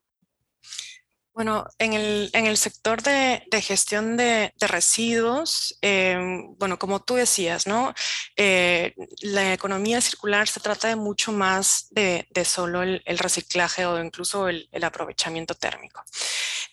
Bueno, 1.33 1.64
en 1.78 1.92
el, 1.92 2.31
en 2.33 2.46
el 2.46 2.57
sector 2.57 3.00
de, 3.00 3.44
de 3.48 3.62
gestión 3.62 4.16
de, 4.16 4.52
de 4.59 4.66
residuos, 4.66 5.78
em, 5.81 6.57
bueno, 6.59 6.81
como 6.81 6.98
tú 6.98 7.14
decías, 7.14 7.68
¿no? 7.68 7.94
Eh, 8.37 8.92
la 9.22 9.52
economía 9.52 10.00
circular 10.00 10.48
se 10.48 10.59
trata 10.59 10.88
de 10.88 10.96
mucho 10.96 11.31
más 11.31 11.87
de, 11.92 12.26
de 12.31 12.44
solo 12.44 12.83
el, 12.83 13.02
el, 13.07 13.18
reciclaje 13.18 13.87
o 13.87 14.02
incluso 14.02 14.48
el, 14.48 14.68
el 14.72 14.83
aprovechamiento 14.83 15.54
térmico. 15.54 16.02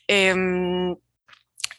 Em, 0.08 0.96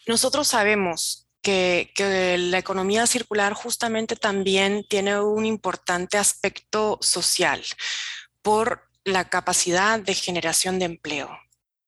nosotros 0.07 0.47
sabemos 0.47 1.26
que, 1.47 2.37
la 2.39 2.59
economía 2.59 3.07
circular 3.07 3.53
justamente 3.53 4.17
también 4.17 4.85
tiene 4.89 5.21
un 5.21 5.47
importante 5.47 6.19
aspecto 6.19 6.99
social 7.01 7.63
por 8.43 8.89
la 9.05 9.29
capacidad 9.29 10.01
de 10.01 10.15
generación 10.15 10.81
de 10.81 10.87
empleo. 10.87 11.31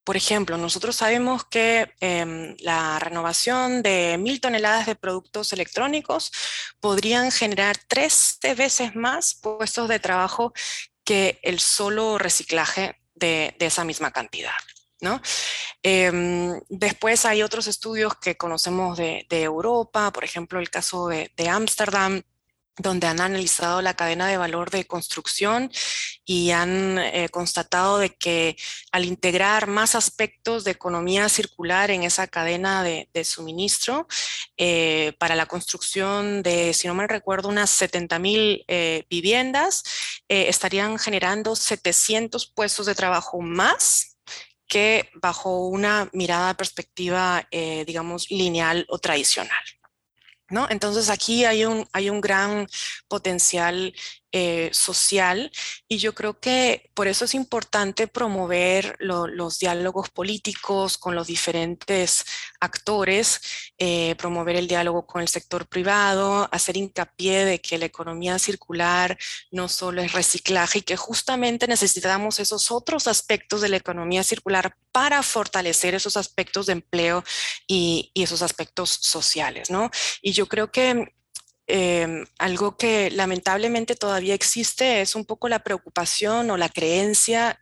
Por 0.05 0.17
ejemplo, 0.17 0.57
nosotros 0.57 0.97
sabemos 0.97 1.45
que 1.45 1.93
em, 2.01 2.57
la 2.61 2.99
renovación 3.01 3.83
de 3.83 4.17
mil 4.19 4.41
toneladas 4.41 4.87
de 4.87 4.95
productos 4.95 5.53
electrónicos 5.53 6.31
podrían 6.81 7.31
generar 7.33 7.77
tres 7.89 8.39
veces 8.57 8.95
más 8.95 9.35
puestos 9.35 9.89
de 9.89 9.99
trabajo 9.99 10.53
que 11.05 11.41
el 11.43 11.59
solo 11.59 12.17
reciclaje 12.17 12.97
de 13.15 13.55
esa 13.59 13.85
misma 13.85 14.13
cantidad. 14.13 14.55
¿No? 15.01 15.21
Em, 15.83 16.61
después 16.69 17.25
hay 17.25 17.43
otros 17.43 17.67
estudios 17.67 18.17
que 18.17 18.37
conocemos 18.37 18.99
de, 18.99 19.27
Europa, 19.31 20.13
por 20.13 20.25
ejemplo, 20.25 20.59
el 20.61 20.71
caso 20.71 21.09
de 21.09 21.49
Ámsterdam, 21.49 22.23
donde 22.79 23.07
han 23.07 23.21
analizado 23.21 23.83
la 23.83 23.95
cadena 23.95 24.29
de 24.29 24.37
valor 24.37 24.71
de 24.71 24.87
construcción 24.87 25.71
y 26.25 26.51
han 26.53 26.99
eh, 26.99 27.29
constatado 27.31 27.99
de 27.99 28.15
que 28.15 28.57
al 28.93 29.05
integrar 29.05 29.67
más 29.67 29.95
aspectos 29.95 30.65
de 30.65 30.71
economía 30.73 31.29
circular 31.29 31.91
en 31.91 32.05
esa 32.05 32.27
cadena 32.27 32.83
de, 32.83 33.09
suministro, 33.25 34.07
eh, 34.57 35.13
para 35.19 35.35
la 35.35 35.47
construcción 35.47 36.43
de, 36.43 36.73
si 36.73 36.87
no 36.87 36.95
me 36.95 37.07
recuerdo, 37.07 37.49
unas 37.49 37.71
70 37.71 38.19
mil 38.19 38.65
eh, 38.69 39.05
viviendas, 39.11 39.83
estarían 40.29 40.99
generando 40.99 41.57
700 41.57 42.47
puestos 42.47 42.87
de 42.87 42.95
trabajo 42.95 43.41
más 43.41 44.18
que 44.69 45.11
bajo 45.15 45.67
una 45.67 46.09
mirada 46.13 46.55
perspectiva, 46.55 47.49
eh, 47.51 47.85
digamos, 47.87 48.31
lineal 48.31 48.87
o 48.89 48.99
tradicional. 48.99 49.65
¿No? 50.51 50.67
Entonces 50.71 51.11
aquí 51.11 51.45
hay 51.45 51.67
un, 51.67 51.87
hay 51.93 52.09
un 52.09 52.23
gran 52.23 52.67
potencial 53.07 53.95
eh, 54.31 54.69
social 54.75 55.51
y 55.89 55.97
yo 55.99 56.15
creo 56.15 56.39
que 56.39 56.91
por 56.93 57.09
eso 57.09 57.25
es 57.25 57.35
importante 57.35 58.09
promover 58.09 58.95
los 58.99 59.59
diálogos 59.59 60.11
políticos 60.11 60.99
con 60.99 61.15
los 61.15 61.27
diferentes 61.27 62.27
actores, 62.61 63.41
eh, 63.79 64.15
promover 64.17 64.57
el 64.57 64.69
diálogo 64.69 65.07
con 65.07 65.23
el 65.23 65.29
sector 65.29 65.67
privado, 65.67 66.47
hacer 66.53 66.77
hincapié 66.77 67.47
de 67.47 67.61
que 67.61 67.79
la 67.79 67.87
economía 67.87 68.39
circular 68.39 69.17
no 69.51 69.69
solo 69.69 70.03
es 70.03 70.13
reciclaje 70.13 70.81
y 70.81 70.83
que 70.83 70.99
justamente 70.99 71.67
necesitamos 71.67 72.39
esos 72.39 72.71
otros 72.71 73.07
aspectos 73.07 73.63
de 73.63 73.71
la 73.71 73.79
economía 73.79 74.23
circular 74.25 74.77
para 74.93 75.23
fortalecer 75.23 75.95
esos 75.95 76.19
aspectos 76.19 76.67
de 76.67 76.75
empleo 76.75 77.25
y, 77.67 78.11
y 78.13 78.25
esos 78.25 78.43
aspectos 78.43 78.91
sociales, 78.91 79.71
¿no? 79.71 79.91
Y 80.21 80.33
yo 80.33 80.47
creo 80.49 80.71
que 80.71 81.15
Em, 81.71 82.25
algo 82.39 82.79
que 82.79 83.11
lamentablemente 83.11 83.95
todavía 83.95 84.35
existe 84.35 85.03
es 85.03 85.15
un 85.15 85.27
poco 85.27 85.51
la 85.51 85.63
preocupación 85.63 86.51
o 86.51 86.57
la 86.57 86.71
creencia 86.71 87.61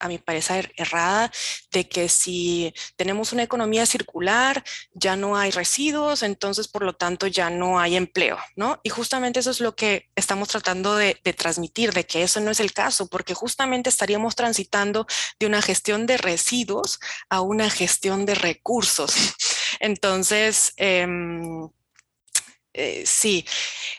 a 0.00 0.08
mi 0.08 0.18
parecer 0.18 0.72
errada, 0.76 1.32
de 1.72 1.88
que 1.88 2.08
si 2.08 2.74
tenemos 2.96 3.32
una 3.32 3.44
economía 3.44 3.86
circular, 3.86 4.64
ya 4.92 5.16
no 5.16 5.36
hay 5.36 5.50
residuos, 5.52 6.22
entonces 6.22 6.68
por 6.68 6.82
lo 6.82 6.94
tanto 6.94 7.26
ya 7.28 7.48
no 7.48 7.78
hay 7.78 7.96
empleo, 7.96 8.36
¿no? 8.56 8.80
Y 8.82 8.90
justamente 8.90 9.40
eso 9.40 9.50
es 9.50 9.60
lo 9.60 9.76
que 9.76 10.10
estamos 10.16 10.48
tratando 10.48 10.96
de, 10.96 11.18
de 11.24 11.32
transmitir, 11.32 11.92
de 11.92 12.04
que 12.04 12.22
eso 12.22 12.40
no 12.40 12.50
es 12.50 12.60
el 12.60 12.72
caso, 12.72 13.06
porque 13.06 13.34
justamente 13.34 13.88
estaríamos 13.88 14.34
transitando 14.34 15.06
de 15.38 15.46
una 15.46 15.62
gestión 15.62 16.06
de 16.06 16.18
residuos 16.18 16.98
a 17.30 17.40
una 17.40 17.70
gestión 17.70 18.26
de 18.26 18.34
recursos. 18.34 19.14
Entonces, 19.80 20.74
eh, 20.76 21.06
eh, 22.74 23.04
sí, 23.06 23.46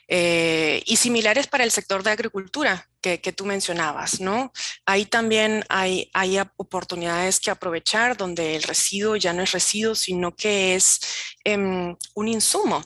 eh, 0.10 0.84
y 0.86 0.98
similares 0.98 1.48
para 1.48 1.64
el 1.64 1.72
sector 1.72 2.04
de 2.04 2.12
agricultura 2.12 2.90
que, 3.02 3.18
tú 3.18 3.46
mencionabas, 3.46 4.20
¿no? 4.20 4.52
Ahí 4.86 5.06
también 5.06 5.64
hay, 5.70 6.10
hay 6.14 6.40
oportunidades 6.58 7.40
que 7.40 7.52
aprovechar 7.52 8.18
donde 8.18 8.56
el 8.56 8.64
residuo 8.64 9.16
ya 9.16 9.32
no 9.32 9.44
es 9.44 9.52
residuo, 9.52 9.94
sino 9.94 10.36
que 10.36 10.74
es 10.74 11.00
em, 11.44 11.96
un 12.16 12.28
insumo 12.28 12.84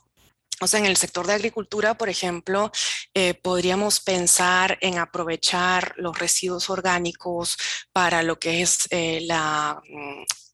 o 0.62 0.68
sea, 0.68 0.82
en 0.82 0.88
el 0.88 0.98
sector 0.98 1.26
de 1.26 1.34
agricultura, 1.34 1.94
por 1.94 2.10
ejemplo, 2.10 2.70
eh, 3.14 3.34
podríamos 3.34 4.02
pensar 4.02 4.78
en 4.82 4.98
aprovechar 4.98 5.94
los 5.96 6.20
residuos 6.20 6.70
orgánicos 6.70 7.58
para 7.94 8.24
lo 8.24 8.38
que 8.40 8.62
es 8.62 8.90
la 8.92 9.82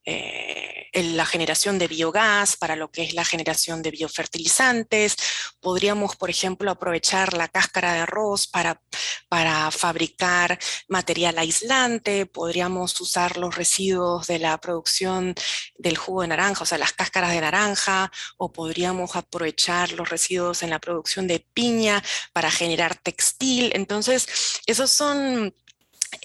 eh, 0.06 0.76
la 0.94 1.26
generación 1.26 1.78
de 1.78 1.88
biogás, 1.88 2.56
para 2.56 2.76
lo 2.76 2.90
que 2.90 3.04
es 3.04 3.14
la 3.14 3.26
generación 3.26 3.82
de 3.82 3.92
biofertilizantes. 3.92 5.18
Podríamos, 5.60 6.16
por 6.16 6.30
ejemplo, 6.30 6.72
aprovechar 6.72 7.34
la 7.34 7.48
cáscara 7.48 7.94
de 7.94 8.00
arroz 8.00 8.48
para, 8.48 8.82
para 9.28 9.72
fabricar 9.72 10.58
material 10.88 11.38
aislante. 11.38 12.26
Podríamos 12.26 13.00
usar 13.02 13.38
los 13.38 13.56
residuos 13.56 14.28
de 14.28 14.40
la 14.40 14.58
producción 14.60 15.36
del 15.78 15.98
jugo 15.98 16.22
de 16.22 16.30
naranja, 16.30 16.64
o 16.64 16.66
sea, 16.66 16.78
las 16.78 16.94
cáscaras 16.94 17.32
de 17.32 17.42
naranja, 17.42 18.12
o 18.38 18.54
podríamos 18.54 19.16
aprovechar 19.16 19.92
los 19.92 20.10
residuos 20.10 20.64
en 20.64 20.70
la 20.70 20.80
producción 20.80 21.28
de 21.28 21.46
piña 21.54 22.02
para 22.32 22.52
generar 22.52 22.96
textil. 22.96 23.72
Entonces, 23.76 24.62
esos 24.66 24.92
son 24.92 25.54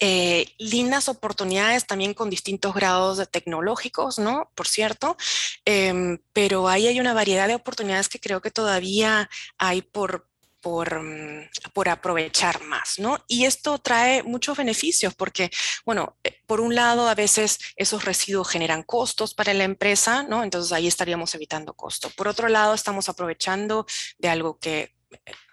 eh, 0.03 0.47
lindas 0.57 1.09
oportunidades 1.09 1.85
también 1.85 2.15
con 2.15 2.31
distintos 2.31 2.73
grados 2.73 3.19
de 3.19 3.27
tecnológicos, 3.27 4.17
¿no? 4.17 4.51
Por 4.55 4.67
cierto, 4.67 5.15
em, 5.63 6.17
pero 6.33 6.67
ahí 6.67 6.87
hay 6.87 6.99
una 6.99 7.13
variedad 7.13 7.47
de 7.47 7.53
oportunidades 7.53 8.09
que 8.09 8.19
creo 8.19 8.41
que 8.41 8.49
todavía 8.49 9.29
hay 9.59 9.83
por, 9.83 10.27
por, 10.59 11.03
mm, 11.03 11.49
por, 11.73 11.87
aprovechar 11.89 12.63
más, 12.63 12.97
¿no? 12.97 13.23
Y 13.27 13.45
esto 13.45 13.77
trae 13.77 14.23
muchos 14.23 14.57
beneficios 14.57 15.13
porque, 15.13 15.51
bueno, 15.85 16.17
eh, 16.23 16.41
por 16.47 16.61
un 16.61 16.73
lado, 16.73 17.07
a 17.07 17.13
veces 17.13 17.59
esos 17.75 18.03
residuos 18.03 18.49
generan 18.49 18.81
costos 18.81 19.35
para 19.35 19.53
la 19.53 19.65
empresa, 19.65 20.23
¿no? 20.23 20.43
Entonces 20.43 20.71
ahí 20.71 20.87
estaríamos 20.87 21.35
evitando 21.35 21.75
costos. 21.75 22.11
Por 22.13 22.27
otro 22.27 22.47
lado, 22.49 22.73
estamos 22.73 23.07
aprovechando 23.07 23.85
de 24.17 24.29
algo 24.29 24.57
que 24.57 24.95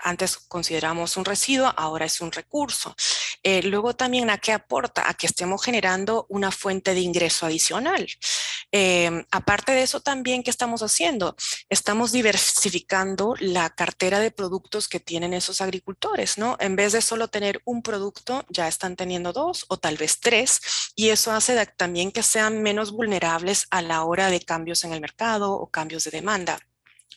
antes 0.00 0.36
consideramos 0.36 1.16
un 1.16 1.24
residuo, 1.24 1.72
ahora 1.76 2.06
es 2.06 2.20
un 2.20 2.32
recurso. 2.32 2.94
Eh, 3.50 3.62
luego 3.62 3.96
también 3.96 4.28
a 4.28 4.36
qué 4.36 4.52
aporta, 4.52 5.08
a 5.08 5.14
que 5.14 5.26
estemos 5.26 5.64
generando 5.64 6.26
una 6.28 6.50
fuente 6.50 6.92
de 6.92 7.00
ingreso 7.00 7.46
adicional. 7.46 8.06
Em, 8.70 9.24
aparte 9.30 9.72
de 9.72 9.82
eso 9.84 10.00
también, 10.00 10.42
¿qué 10.42 10.50
estamos 10.50 10.82
haciendo? 10.82 11.34
Estamos 11.70 12.12
diversificando 12.12 13.34
la 13.40 13.70
cartera 13.70 14.20
de 14.20 14.30
productos 14.30 14.86
que 14.86 15.00
tienen 15.00 15.32
esos 15.32 15.62
agricultores, 15.62 16.36
¿no? 16.36 16.58
En 16.60 16.76
vez 16.76 16.92
de 16.92 17.00
solo 17.00 17.28
tener 17.28 17.62
un 17.64 17.80
producto, 17.82 18.44
ya 18.50 18.68
están 18.68 18.96
teniendo 18.96 19.32
dos 19.32 19.64
o 19.68 19.78
tal 19.78 19.96
vez 19.96 20.20
tres, 20.20 20.60
y 20.94 21.08
eso 21.08 21.32
hace 21.32 21.54
también 21.78 22.12
que 22.12 22.22
sean 22.22 22.60
menos 22.62 22.92
vulnerables 22.92 23.66
a 23.70 23.80
la 23.80 24.04
hora 24.04 24.28
de 24.28 24.40
cambios 24.42 24.84
en 24.84 24.92
el 24.92 25.00
mercado 25.00 25.54
o 25.54 25.70
cambios 25.70 26.04
de 26.04 26.10
demanda 26.10 26.67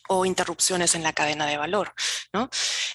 o 0.08 0.24
interrupciones 0.24 0.94
en 0.94 1.02
la 1.02 1.12
cadena 1.12 1.46
de 1.46 1.56
valor, 1.56 1.94
¿no? 2.32 2.50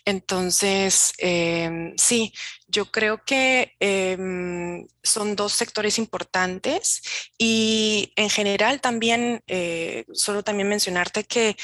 Entonces, 0.06 1.14
em, 1.18 1.94
sí, 1.98 2.34
yo 2.68 2.92
creo 2.92 3.24
que 3.26 3.76
em, 3.80 4.88
son 5.04 5.36
dos 5.36 5.54
sectores 5.54 5.98
importantes 5.98 7.02
y 7.38 8.14
en 8.16 8.30
general 8.30 8.82
también, 8.82 9.42
eh, 9.48 10.06
solo 10.14 10.44
también 10.44 10.70
mencionarte 10.70 11.24
que 11.24 11.56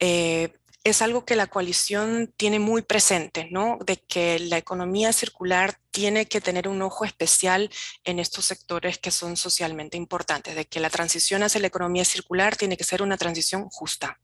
eh, 0.00 0.52
es 0.84 1.02
algo 1.02 1.24
que 1.24 1.36
la 1.36 1.48
coalición 1.48 2.32
tiene 2.36 2.58
muy 2.58 2.82
presente, 2.82 3.48
¿no? 3.50 3.78
De 3.84 3.96
que 3.96 4.38
la 4.38 4.58
economía 4.58 5.12
circular 5.12 5.78
tiene 5.90 6.26
que 6.26 6.40
tener 6.40 6.68
un 6.68 6.82
ojo 6.82 7.04
especial 7.04 7.70
en 8.04 8.18
estos 8.18 8.46
sectores 8.46 8.98
que 8.98 9.10
son 9.10 9.36
socialmente 9.36 9.96
importantes, 9.96 10.54
de 10.54 10.66
que 10.66 10.80
la 10.80 10.90
transición 10.90 11.42
hacia 11.42 11.60
la 11.60 11.66
economía 11.66 12.04
circular 12.04 12.56
tiene 12.56 12.76
que 12.76 12.84
ser 12.84 13.02
una 13.02 13.16
transición 13.16 13.68
justa. 13.68 14.18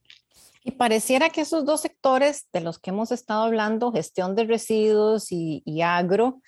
Y 0.66 0.72
pareciera 0.72 1.28
que 1.28 1.42
esos 1.42 1.66
dos 1.66 1.82
sectores 1.82 2.48
de 2.52 2.62
los 2.62 2.78
que 2.78 2.88
hemos 2.88 3.12
estado 3.12 3.42
hablando, 3.42 3.92
gestión 3.92 4.34
de 4.34 4.44
residuos 4.44 5.26
y, 5.30 5.62
agro, 5.82 6.40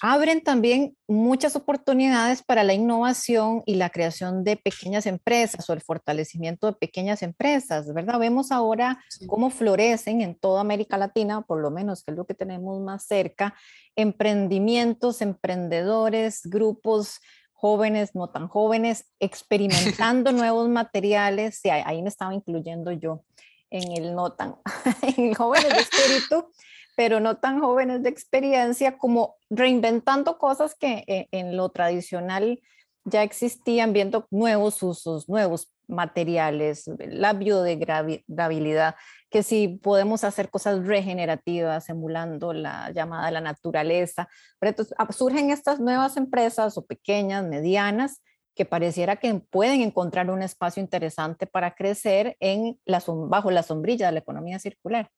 abren 0.00 0.40
también 0.40 0.96
muchas 1.08 1.56
oportunidades 1.56 2.44
para 2.44 2.62
la 2.62 2.74
innovación 2.74 3.64
y 3.66 3.74
la 3.74 3.90
creación 3.90 4.44
de 4.44 4.56
pequeñas 4.56 5.04
empresas 5.06 5.68
o 5.68 5.72
el 5.72 5.80
fortalecimiento 5.80 6.68
de 6.68 6.74
pequeñas 6.74 7.22
empresas, 7.22 7.92
¿verdad? 7.92 8.20
Vemos 8.20 8.52
ahora 8.52 9.02
cómo 9.26 9.50
florecen 9.50 10.20
en 10.22 10.36
toda 10.36 10.60
América 10.60 10.96
Latina, 10.96 11.42
por 11.42 11.60
lo 11.60 11.72
menos 11.72 12.04
que 12.04 12.12
es 12.12 12.16
lo 12.16 12.24
que 12.26 12.34
tenemos 12.34 12.80
más 12.80 13.04
cerca, 13.04 13.56
emprendimientos, 13.96 15.20
emprendedores, 15.20 16.42
grupos 16.44 17.18
jóvenes, 17.64 18.14
no 18.14 18.28
tan 18.28 18.46
jóvenes, 18.46 19.06
experimentando 19.20 20.32
nuevos 20.42 20.68
materiales, 20.68 21.60
sí, 21.62 21.70
ahí 21.70 22.02
me 22.02 22.10
estaba 22.10 22.34
incluyendo 22.34 22.92
yo 22.92 23.24
en 23.70 23.90
el 23.92 24.14
no 24.14 24.34
tan, 24.34 24.56
en 25.16 25.32
jóvenes 25.32 25.70
de 25.70 25.80
espíritu, 25.80 26.52
pero 26.94 27.20
no 27.20 27.38
tan 27.38 27.60
jóvenes 27.60 28.02
de 28.02 28.10
experiencia, 28.10 28.98
como 28.98 29.36
reinventando 29.48 30.36
cosas 30.36 30.74
que 30.74 31.04
eh, 31.06 31.28
en 31.30 31.56
lo 31.56 31.70
tradicional 31.70 32.60
ya 33.06 33.22
existían, 33.22 33.94
viendo 33.94 34.26
nuevos 34.30 34.82
usos, 34.82 35.26
nuevos 35.30 35.73
materiales, 35.88 36.90
la 36.98 37.32
biodegradabilidad, 37.32 38.96
que 39.30 39.42
si 39.42 39.68
podemos 39.68 40.24
hacer 40.24 40.50
cosas 40.50 40.86
regenerativas, 40.86 41.88
emulando 41.88 42.52
la 42.52 42.90
llamada 42.92 43.30
la 43.30 43.40
naturaleza. 43.40 44.28
Pero 44.58 44.70
entonces 44.70 44.94
ah, 44.98 45.12
surgen 45.12 45.50
estas 45.50 45.80
nuevas 45.80 46.16
empresas 46.16 46.78
o 46.78 46.86
pequeñas, 46.86 47.44
medianas, 47.44 48.22
que 48.54 48.64
pareciera 48.64 49.16
que 49.16 49.34
pueden 49.34 49.80
encontrar 49.80 50.30
un 50.30 50.42
espacio 50.42 50.80
interesante 50.80 51.46
para 51.46 51.74
crecer 51.74 52.36
en 52.40 52.78
la, 52.84 53.02
bajo 53.06 53.50
la 53.50 53.62
sombrilla 53.62 54.06
de 54.06 54.12
la 54.12 54.20
economía 54.20 54.58
circular. 54.58 55.10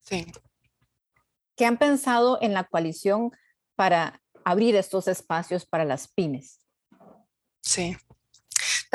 Sí. 0.00 0.26
¿Qué 1.56 1.66
han 1.66 1.76
pensado 1.76 2.38
en 2.40 2.54
la 2.54 2.64
coalición 2.64 3.32
para 3.74 4.22
abrir 4.44 4.76
estos 4.76 5.08
espacios 5.08 5.66
para 5.66 5.84
las 5.84 6.08
pymes? 6.08 6.60
Sí. 7.60 7.96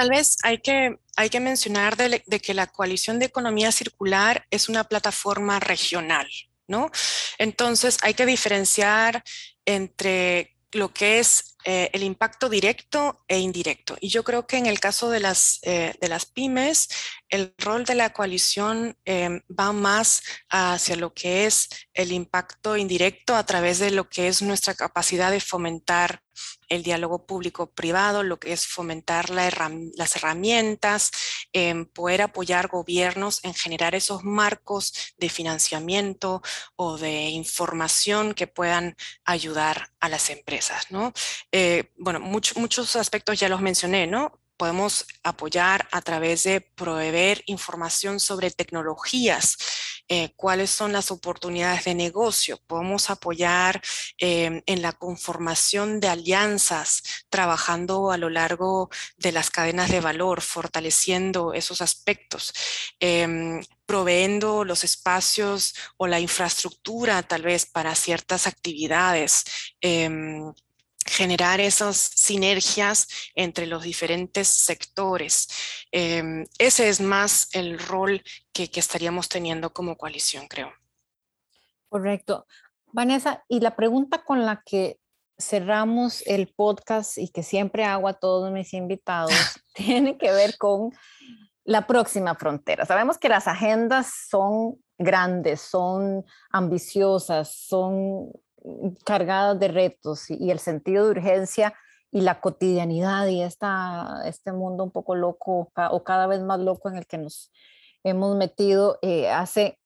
Tal 0.02 0.10
vez 0.10 0.38
hay 0.42 0.58
que, 0.58 0.98
hay 1.16 1.30
que 1.30 1.40
mencionar 1.40 1.96
de, 1.96 2.24
que 2.40 2.56
la 2.56 2.66
coalición 2.66 3.20
de 3.20 3.28
economía 3.28 3.72
circular 3.72 4.48
es 4.50 4.68
una 4.68 4.84
plataforma 4.84 5.60
regional, 5.60 6.28
¿no? 6.68 6.90
Entonces 7.38 8.00
hay 8.02 8.16
que 8.16 8.26
diferenciar 8.26 9.24
entre 9.64 10.58
lo 10.72 10.92
que 10.92 11.20
es 11.20 11.56
eh, 11.66 11.92
el 11.94 12.02
impacto 12.02 12.50
directo 12.50 13.24
e 13.28 13.38
indirecto. 13.38 13.96
Y 14.02 14.10
yo 14.10 14.24
creo 14.24 14.48
que 14.48 14.58
en 14.58 14.66
el 14.66 14.80
caso 14.80 15.12
de 15.12 15.20
las, 15.20 15.60
eh, 15.62 15.94
de 16.02 16.10
las 16.10 16.26
pymes, 16.26 16.90
el 17.30 17.54
rol 17.60 17.86
de 17.86 17.94
la 17.94 18.12
coalición 18.12 18.98
em, 19.06 19.42
va 19.48 19.72
más 19.72 20.24
hacia 20.50 20.96
lo 20.96 21.14
que 21.14 21.46
es 21.46 21.70
el 21.94 22.12
impacto 22.12 22.76
indirecto 22.76 23.36
a 23.36 23.46
través 23.46 23.78
de 23.78 23.92
lo 23.92 24.10
que 24.10 24.30
es 24.30 24.42
nuestra 24.42 24.74
capacidad 24.74 25.30
de 25.30 25.42
fomentar 25.42 26.24
el 26.70 26.84
diálogo 26.84 27.26
público-privado, 27.26 28.24
lo 28.24 28.40
que 28.40 28.54
es 28.54 28.66
fomentar 28.66 29.30
las 29.30 30.16
herramientas, 30.16 31.12
en 31.54 31.86
poder 31.86 32.22
apoyar 32.22 32.68
gobiernos 32.68 33.44
en 33.44 33.54
generar 33.54 33.96
esos 33.96 34.24
marcos 34.24 35.14
de 35.18 35.30
financiamiento 35.30 36.42
o 36.76 36.98
de 36.98 37.30
información 37.30 38.34
que 38.34 38.48
puedan 38.48 38.96
ayudar 39.26 39.90
a 40.00 40.10
las 40.10 40.30
empresas. 40.30 40.92
¿no? 40.92 41.14
Eh, 41.52 41.92
bueno, 41.98 42.20
muchos 42.20 42.96
aspectos 42.96 43.40
ya 43.40 43.50
los 43.50 43.62
mencioné, 43.62 44.08
¿no? 44.08 44.41
Podemos 44.62 45.08
apoyar 45.24 45.88
a 45.92 46.04
través 46.04 46.44
de 46.44 46.62
proveer 46.62 47.42
información 47.48 48.20
sobre 48.20 48.52
tecnologías, 48.52 49.58
eh, 50.08 50.34
cuáles 50.36 50.70
son 50.70 50.92
las 50.92 51.10
oportunidades 51.10 51.86
de 51.86 51.96
negocio. 51.96 52.60
Podemos 52.68 53.10
apoyar 53.10 53.82
em, 54.20 54.62
en 54.68 54.84
la 54.84 54.92
conformación 54.92 56.00
de 56.00 56.10
alianzas, 56.10 57.02
trabajando 57.32 58.12
a 58.12 58.18
lo 58.18 58.30
largo 58.30 58.92
de 59.18 59.32
las 59.32 59.50
cadenas 59.50 59.90
de 59.90 60.00
valor, 60.00 60.42
fortaleciendo 60.42 61.54
esos 61.56 61.82
aspectos 61.82 62.54
em, 63.00 63.64
proveendo 63.88 64.64
los 64.64 64.84
espacios 64.84 65.74
o 65.98 66.06
la 66.06 66.20
infraestructura 66.20 67.24
tal 67.24 67.42
vez 67.42 67.66
para 67.66 67.96
ciertas 67.96 68.46
actividades. 68.46 69.44
Generar 71.06 71.60
esas 71.60 71.98
sinergias 71.98 73.08
entre 73.36 73.66
los 73.68 73.84
diferentes 73.84 74.48
sectores. 74.48 75.48
Em, 75.92 76.46
ese 76.58 76.90
es 76.90 77.02
más 77.02 77.50
el 77.54 77.80
rol 77.80 78.24
que, 78.54 78.70
estaríamos 78.74 79.30
teniendo 79.30 79.74
como 79.74 79.98
coalición, 79.98 80.48
creo. 80.48 80.72
Correcto. 81.90 82.48
Vanessa, 82.94 83.44
y 83.48 83.60
la 83.60 83.76
pregunta 83.76 84.24
con 84.24 84.46
la 84.46 84.62
que 84.66 85.00
cerramos 85.38 86.22
el 86.28 86.54
podcast 86.54 87.18
y 87.18 87.30
que 87.30 87.44
siempre 87.44 87.84
hago 87.84 88.08
a 88.08 88.14
todos 88.14 88.52
mis 88.52 88.74
invitados 88.74 89.32
tiene 89.74 90.18
que 90.18 90.32
ver 90.32 90.58
con 90.58 90.92
la 91.64 91.88
próxima 91.88 92.36
frontera. 92.36 92.86
Sabemos 92.86 93.18
que 93.18 93.30
las 93.30 93.48
agendas 93.48 94.12
son 94.30 94.78
grandes, 94.98 95.62
son 95.62 96.26
ambiciosas, 96.52 97.54
son 97.54 98.32
cargadas 99.06 99.60
de 99.60 99.68
retos 99.68 100.30
y, 100.30 100.52
el 100.52 100.60
sentido 100.60 101.06
de 101.06 101.12
urgencia 101.12 101.74
y 102.12 102.22
la 102.22 102.42
cotidianidad 102.42 103.28
y 103.28 103.42
esta, 103.42 104.22
este 104.26 104.52
mundo 104.52 104.84
un 104.84 104.92
poco 104.92 105.16
loco 105.16 105.72
o 105.76 106.04
cada 106.04 106.28
vez 106.28 106.42
más 106.42 106.60
loco 106.60 106.90
en 106.90 106.98
el 106.98 107.08
que 107.08 107.18
nos 107.18 107.52
hemos 108.04 108.36
metido 108.36 109.00
eh, 109.02 109.30
hace 109.30 109.80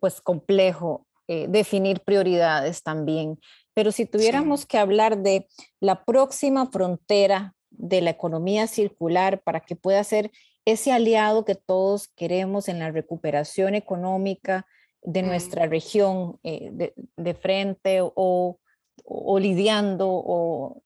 pues 0.00 0.20
complejo 0.20 1.06
eh, 1.28 1.46
definir 1.48 2.00
prioridades 2.00 2.82
también. 2.82 3.38
Pero 3.74 3.92
si 3.92 4.04
tuviéramos 4.04 4.66
que 4.66 4.78
hablar 4.78 5.18
de 5.18 5.48
la 5.80 6.04
próxima 6.04 6.66
frontera 6.66 7.54
de 7.70 8.00
la 8.00 8.10
economía 8.10 8.66
circular 8.66 9.40
para 9.42 9.60
que 9.60 9.76
pueda 9.76 10.02
ser 10.02 10.32
ese 10.64 10.92
aliado 10.92 11.44
que 11.44 11.54
todos 11.54 12.08
queremos 12.08 12.68
en 12.68 12.78
la 12.80 12.90
recuperación 12.90 13.74
económica 13.74 14.66
de 15.02 15.22
nuestra 15.22 15.66
región 15.66 16.38
eh, 16.42 16.92
de, 17.16 17.34
frente 17.34 18.00
o, 18.02 18.58
lidiando 19.38 20.08
o 20.08 20.82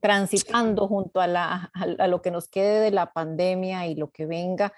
transitando 0.00 0.88
junto 0.88 1.20
a, 1.20 1.26
la, 1.26 1.70
a 1.74 2.06
lo 2.06 2.22
que 2.22 2.30
nos 2.30 2.48
quede 2.48 2.80
de 2.80 2.90
la 2.90 3.12
pandemia 3.12 3.86
y 3.86 3.94
lo 3.94 4.10
que 4.10 4.26
venga, 4.26 4.72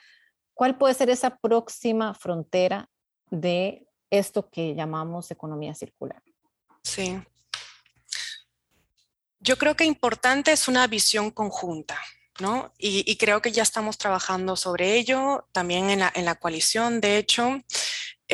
¿cuál 0.54 0.78
puede 0.78 0.94
ser 0.94 1.11
esa 1.11 1.37
próxima 1.37 2.14
frontera 2.14 2.88
de 3.30 3.87
esto 4.11 4.50
que 4.50 4.74
llamamos 4.74 5.30
economía 5.30 5.74
circular? 5.74 6.22
Sí. 6.82 7.20
Yo 9.38 9.56
creo 9.56 9.76
que 9.76 9.85
importante 9.85 10.52
es 10.52 10.68
una 10.68 10.87
visión 10.87 11.30
conjunta. 11.30 11.98
¿no? 12.40 12.72
Y, 12.78 13.16
creo 13.16 13.42
que 13.42 13.52
ya 13.52 13.62
estamos 13.62 13.98
trabajando 13.98 14.56
sobre 14.56 14.96
ello, 14.96 15.46
también 15.52 15.90
en 15.90 16.00
la, 16.00 16.12
en 16.14 16.24
la 16.24 16.35
coalición, 16.35 17.00
de 17.00 17.18
hecho, 17.18 17.61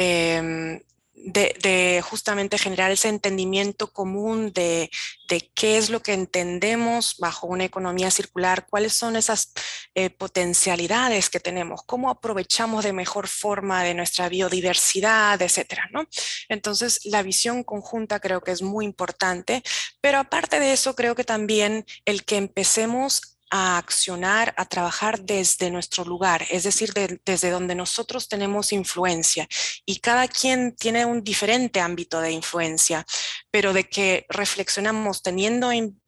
em, 0.01 0.81
de, 1.25 2.01
justamente 2.09 2.57
generar 2.59 2.93
ese 2.93 3.09
entendimiento 3.09 3.93
común 3.93 4.53
de, 4.53 4.91
de, 5.29 5.51
qué 5.55 5.77
es 5.77 5.91
lo 5.91 6.01
que 6.01 6.13
entendemos 6.13 7.17
bajo 7.19 7.49
una 7.49 7.65
economía 7.65 8.11
circular, 8.13 8.67
cuáles 8.71 8.93
son 8.93 9.17
esas 9.17 9.53
eh, 9.97 10.11
potencialidades 10.11 11.31
que 11.31 11.41
tenemos, 11.41 11.83
cómo 11.85 12.11
aprovechamos 12.11 12.85
de 12.85 12.93
mejor 12.93 13.27
forma 13.27 13.83
de 13.83 13.95
nuestra 13.95 14.29
biodiversidad, 14.29 15.43
etcétera, 15.43 15.89
¿no? 15.93 16.07
Entonces, 16.49 17.01
la 17.05 17.23
visión 17.23 17.65
conjunta 17.65 18.21
creo 18.21 18.41
que 18.41 18.53
es 18.53 18.63
muy 18.63 18.85
importante, 18.85 19.63
pero 20.01 20.19
aparte 20.19 20.61
de 20.61 20.73
eso, 20.73 20.95
creo 20.95 21.17
que 21.17 21.25
también 21.25 21.85
el 22.05 22.25
que 22.25 22.37
empecemos 22.37 23.38
a 23.51 23.79
accionar, 23.79 24.55
a 24.57 24.67
trabajar 24.67 25.21
desde 25.21 25.71
nuestro 25.71 26.05
lugar, 26.05 26.47
es 26.51 26.65
decir, 26.65 26.93
desde 27.25 27.51
donde 27.51 27.75
nosotros 27.75 28.29
tenemos 28.29 28.73
influencia. 28.73 29.49
Y 29.85 30.01
cada 30.01 30.29
quien 30.29 30.75
tiene 30.77 31.05
un 31.05 31.23
diferente 31.23 31.81
ámbito 31.81 32.21
de 32.21 32.33
influencia, 32.33 33.07
pero 33.51 33.73
de 33.73 33.85
que 33.85 34.27
reflexionamos 34.29 35.23
teniendo 35.23 35.73
en, 35.73 35.99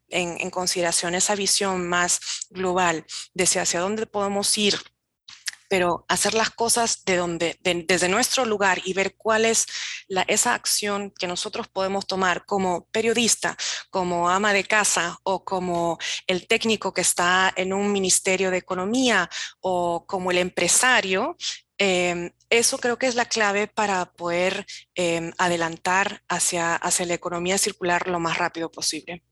consideración 0.50 1.14
esa 1.14 1.36
visión 1.36 1.88
más 1.88 2.18
global 2.50 3.06
de 3.32 3.44
hacia 3.44 3.78
dónde 3.78 4.06
podemos 4.06 4.58
ir 4.58 4.76
pero 5.70 6.04
hacer 6.08 6.34
las 6.34 6.50
cosas 6.50 7.04
de 7.04 7.14
donde, 7.14 7.56
desde 7.62 8.08
nuestro 8.08 8.44
lugar 8.44 8.80
y 8.84 8.92
ver 8.92 9.14
cuál 9.14 9.44
es 9.44 9.66
esa 10.26 10.54
acción 10.54 11.12
que 11.16 11.28
nosotros 11.28 11.68
podemos 11.68 12.08
tomar 12.08 12.44
como 12.44 12.86
periodista, 12.86 13.56
como 13.88 14.28
ama 14.28 14.52
de 14.52 14.64
casa 14.64 15.20
o 15.22 15.44
como 15.44 15.96
el 16.26 16.48
técnico 16.48 16.92
que 16.92 17.02
está 17.02 17.52
en 17.54 17.72
un 17.72 17.92
ministerio 17.92 18.50
de 18.50 18.56
economía 18.56 19.30
o 19.60 20.04
como 20.08 20.32
el 20.32 20.38
empresario, 20.38 21.36
em, 21.78 22.32
eso 22.48 22.78
creo 22.78 22.98
que 22.98 23.06
es 23.06 23.14
la 23.14 23.26
clave 23.26 23.68
para 23.68 24.06
poder 24.06 24.66
em, 24.96 25.32
adelantar 25.38 26.24
hacia, 26.28 26.74
hacia 26.74 27.06
la 27.06 27.14
economía 27.14 27.58
circular 27.58 28.08
lo 28.08 28.18
más 28.18 28.38
rápido 28.38 28.72
posible. 28.72 29.22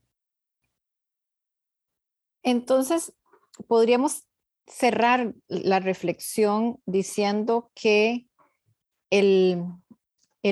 Entonces, 2.43 3.11
podríamos 3.67 4.28
cerrar 4.69 5.33
la 5.47 5.79
reflexión 5.79 6.79
diciendo 6.85 7.71
que 7.75 8.27
el, 9.09 9.65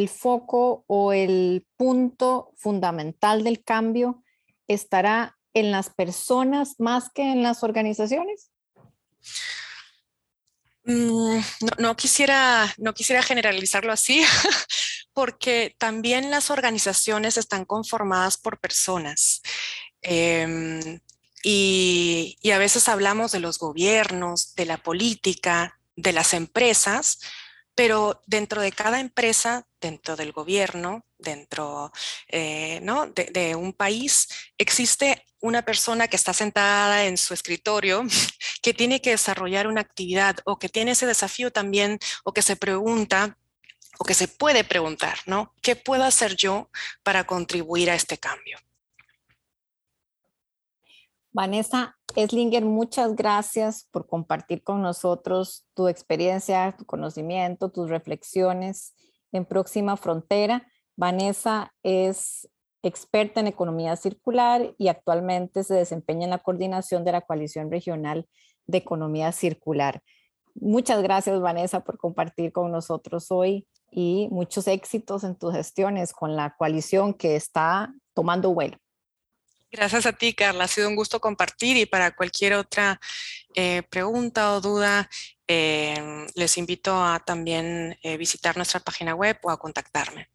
foco 0.10 0.84
o 0.88 1.13
el 1.13 1.65
punto 1.77 2.51
fundamental 2.58 3.43
del 3.43 3.63
cambio 3.63 4.23
estará 4.67 5.38
en 5.53 5.71
las 5.71 5.89
personas 5.89 6.75
más 6.80 7.10
que 7.13 7.32
en 7.32 7.43
las 7.43 7.63
organizaciones? 7.63 8.51
Mm, 10.84 11.39
no, 11.80 11.95
quisiera, 11.95 12.73
no 12.77 12.93
quisiera 12.93 13.21
generalizarlo 13.21 13.91
así, 13.91 14.23
porque 15.13 15.75
también 15.77 16.32
las 16.32 16.49
organizaciones 16.49 17.38
están 17.38 17.65
conformadas 17.65 18.38
por 18.38 18.60
personas. 18.60 19.41
Em, 20.01 20.99
y, 21.43 22.38
a 22.52 22.58
veces 22.58 22.88
hablamos 22.89 23.32
de 23.32 23.39
los 23.39 23.60
gobiernos, 23.60 24.56
de 24.56 24.65
la 24.65 24.78
política, 24.78 25.80
de 25.95 26.13
las 26.13 26.34
empresas, 26.34 27.19
pero 27.76 28.21
dentro 28.26 28.62
de 28.62 28.71
cada 28.71 29.00
empresa, 29.00 29.67
dentro 29.80 30.15
del 30.15 30.32
gobierno, 30.32 31.06
dentro 31.19 31.91
eh, 32.28 32.82
de, 33.32 33.56
un 33.56 33.73
país, 33.73 34.28
existe 34.58 35.26
una 35.39 35.63
persona 35.63 36.08
que 36.08 36.15
está 36.15 36.34
sentada 36.34 37.06
en 37.06 37.17
su 37.17 37.34
escritorio 37.34 38.04
que 38.63 38.73
tiene 38.73 39.02
que 39.02 39.12
desarrollar 39.12 39.67
una 39.67 39.82
actividad 39.82 40.38
o 40.45 40.58
que 40.58 40.69
tiene 40.69 40.91
ese 40.91 41.06
desafío 41.06 41.52
también 41.52 42.00
o 42.23 42.34
que 42.34 42.41
se 42.41 42.56
pregunta 42.56 43.38
o 44.00 44.06
que 44.06 44.13
se 44.13 44.28
puede 44.28 44.63
preguntar, 44.63 45.19
¿no? 45.26 45.54
¿Qué 45.62 45.76
puedo 45.76 46.04
hacer 46.04 46.36
yo 46.36 46.69
para 47.04 47.26
contribuir 47.26 47.89
a 47.89 47.95
este 47.95 48.17
cambio? 48.17 48.60
Vanessa 51.38 51.95
Eslinger, 52.15 52.65
muchas 52.65 53.15
gracias 53.15 53.88
por 53.91 54.08
compartir 54.08 54.63
con 54.63 54.82
nosotros 54.82 55.67
tu 55.76 55.88
experiencia, 55.88 56.76
tu 56.76 56.84
conocimiento, 56.84 57.69
tus 57.69 57.91
reflexiones 57.91 58.95
en 59.32 59.45
Próxima 59.45 59.97
Frontera. 59.97 60.67
Vanessa 60.95 61.76
es 61.84 62.50
experta 62.82 63.39
en 63.39 63.45
economía 63.45 63.95
circular 63.97 64.73
y 64.80 64.88
actualmente 64.88 65.63
se 65.63 65.76
desempeña 65.76 66.23
en 66.23 66.32
la 66.32 66.39
coordinación 66.39 67.06
de 67.06 67.12
la 67.12 67.21
Coalición 67.21 67.69
Regional 67.69 68.28
de 68.65 68.80
Economía 68.80 69.32
Circular. 69.32 70.02
Muchas 70.56 71.04
gracias, 71.04 71.39
Vanessa, 71.39 71.82
por 71.82 72.00
compartir 72.00 72.52
con 72.52 72.71
nosotros 72.71 73.30
hoy 73.30 73.67
y 73.91 74.28
muchos 74.32 74.67
éxitos 74.67 75.23
en 75.23 75.36
tus 75.36 75.54
gestiones 75.54 76.13
con 76.13 76.36
la 76.36 76.56
coalición 76.58 77.13
que 77.13 77.36
está 77.36 77.93
tomando 78.15 78.56
vuelo. 78.56 78.80
Gracias 79.71 80.06
a 80.06 80.13
ti, 80.13 80.34
Carla. 80.34 80.63
Ha 80.63 80.67
sido 80.67 80.88
un 80.88 80.95
gusto 80.95 81.19
compartir 81.19 81.77
y 81.77 81.86
para 81.86 82.15
cualquier 82.15 82.53
otra 82.53 82.99
eh, 83.53 83.84
pregunta 83.89 84.53
o 84.53 84.62
duda, 84.62 85.10
eh, 85.47 86.25
les 86.36 86.58
invito 86.58 86.93
a 86.93 87.19
también 87.19 87.97
eh, 88.01 88.17
visitar 88.17 88.56
nuestra 88.56 88.80
página 88.80 89.13
web 89.13 89.38
o 89.43 89.49
a 89.49 89.58
contactarme. 89.58 90.30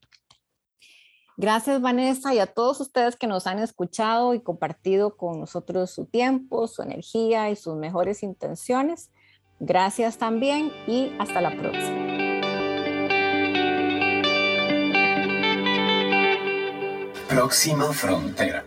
Gracias, 1.36 1.80
Vanessa, 1.80 2.34
y 2.34 2.38
a 2.38 2.46
todos 2.46 2.80
ustedes 2.80 3.16
que 3.16 3.26
nos 3.26 3.46
han 3.46 3.58
escuchado 3.58 4.34
y 4.34 4.42
compartido 4.42 5.16
con 5.16 5.40
nosotros 5.40 5.90
su 5.90 6.04
tiempo, 6.04 6.68
su 6.68 6.82
energía 6.82 7.48
y 7.48 7.56
sus 7.56 7.74
mejores 7.76 8.22
intenciones. 8.22 9.10
Gracias 9.58 10.18
también 10.18 10.72
y 10.86 11.10
hasta 11.18 11.40
la 11.40 11.56
próxima. 11.56 12.02
Próxima 17.28 17.92
frontera. 17.92 18.66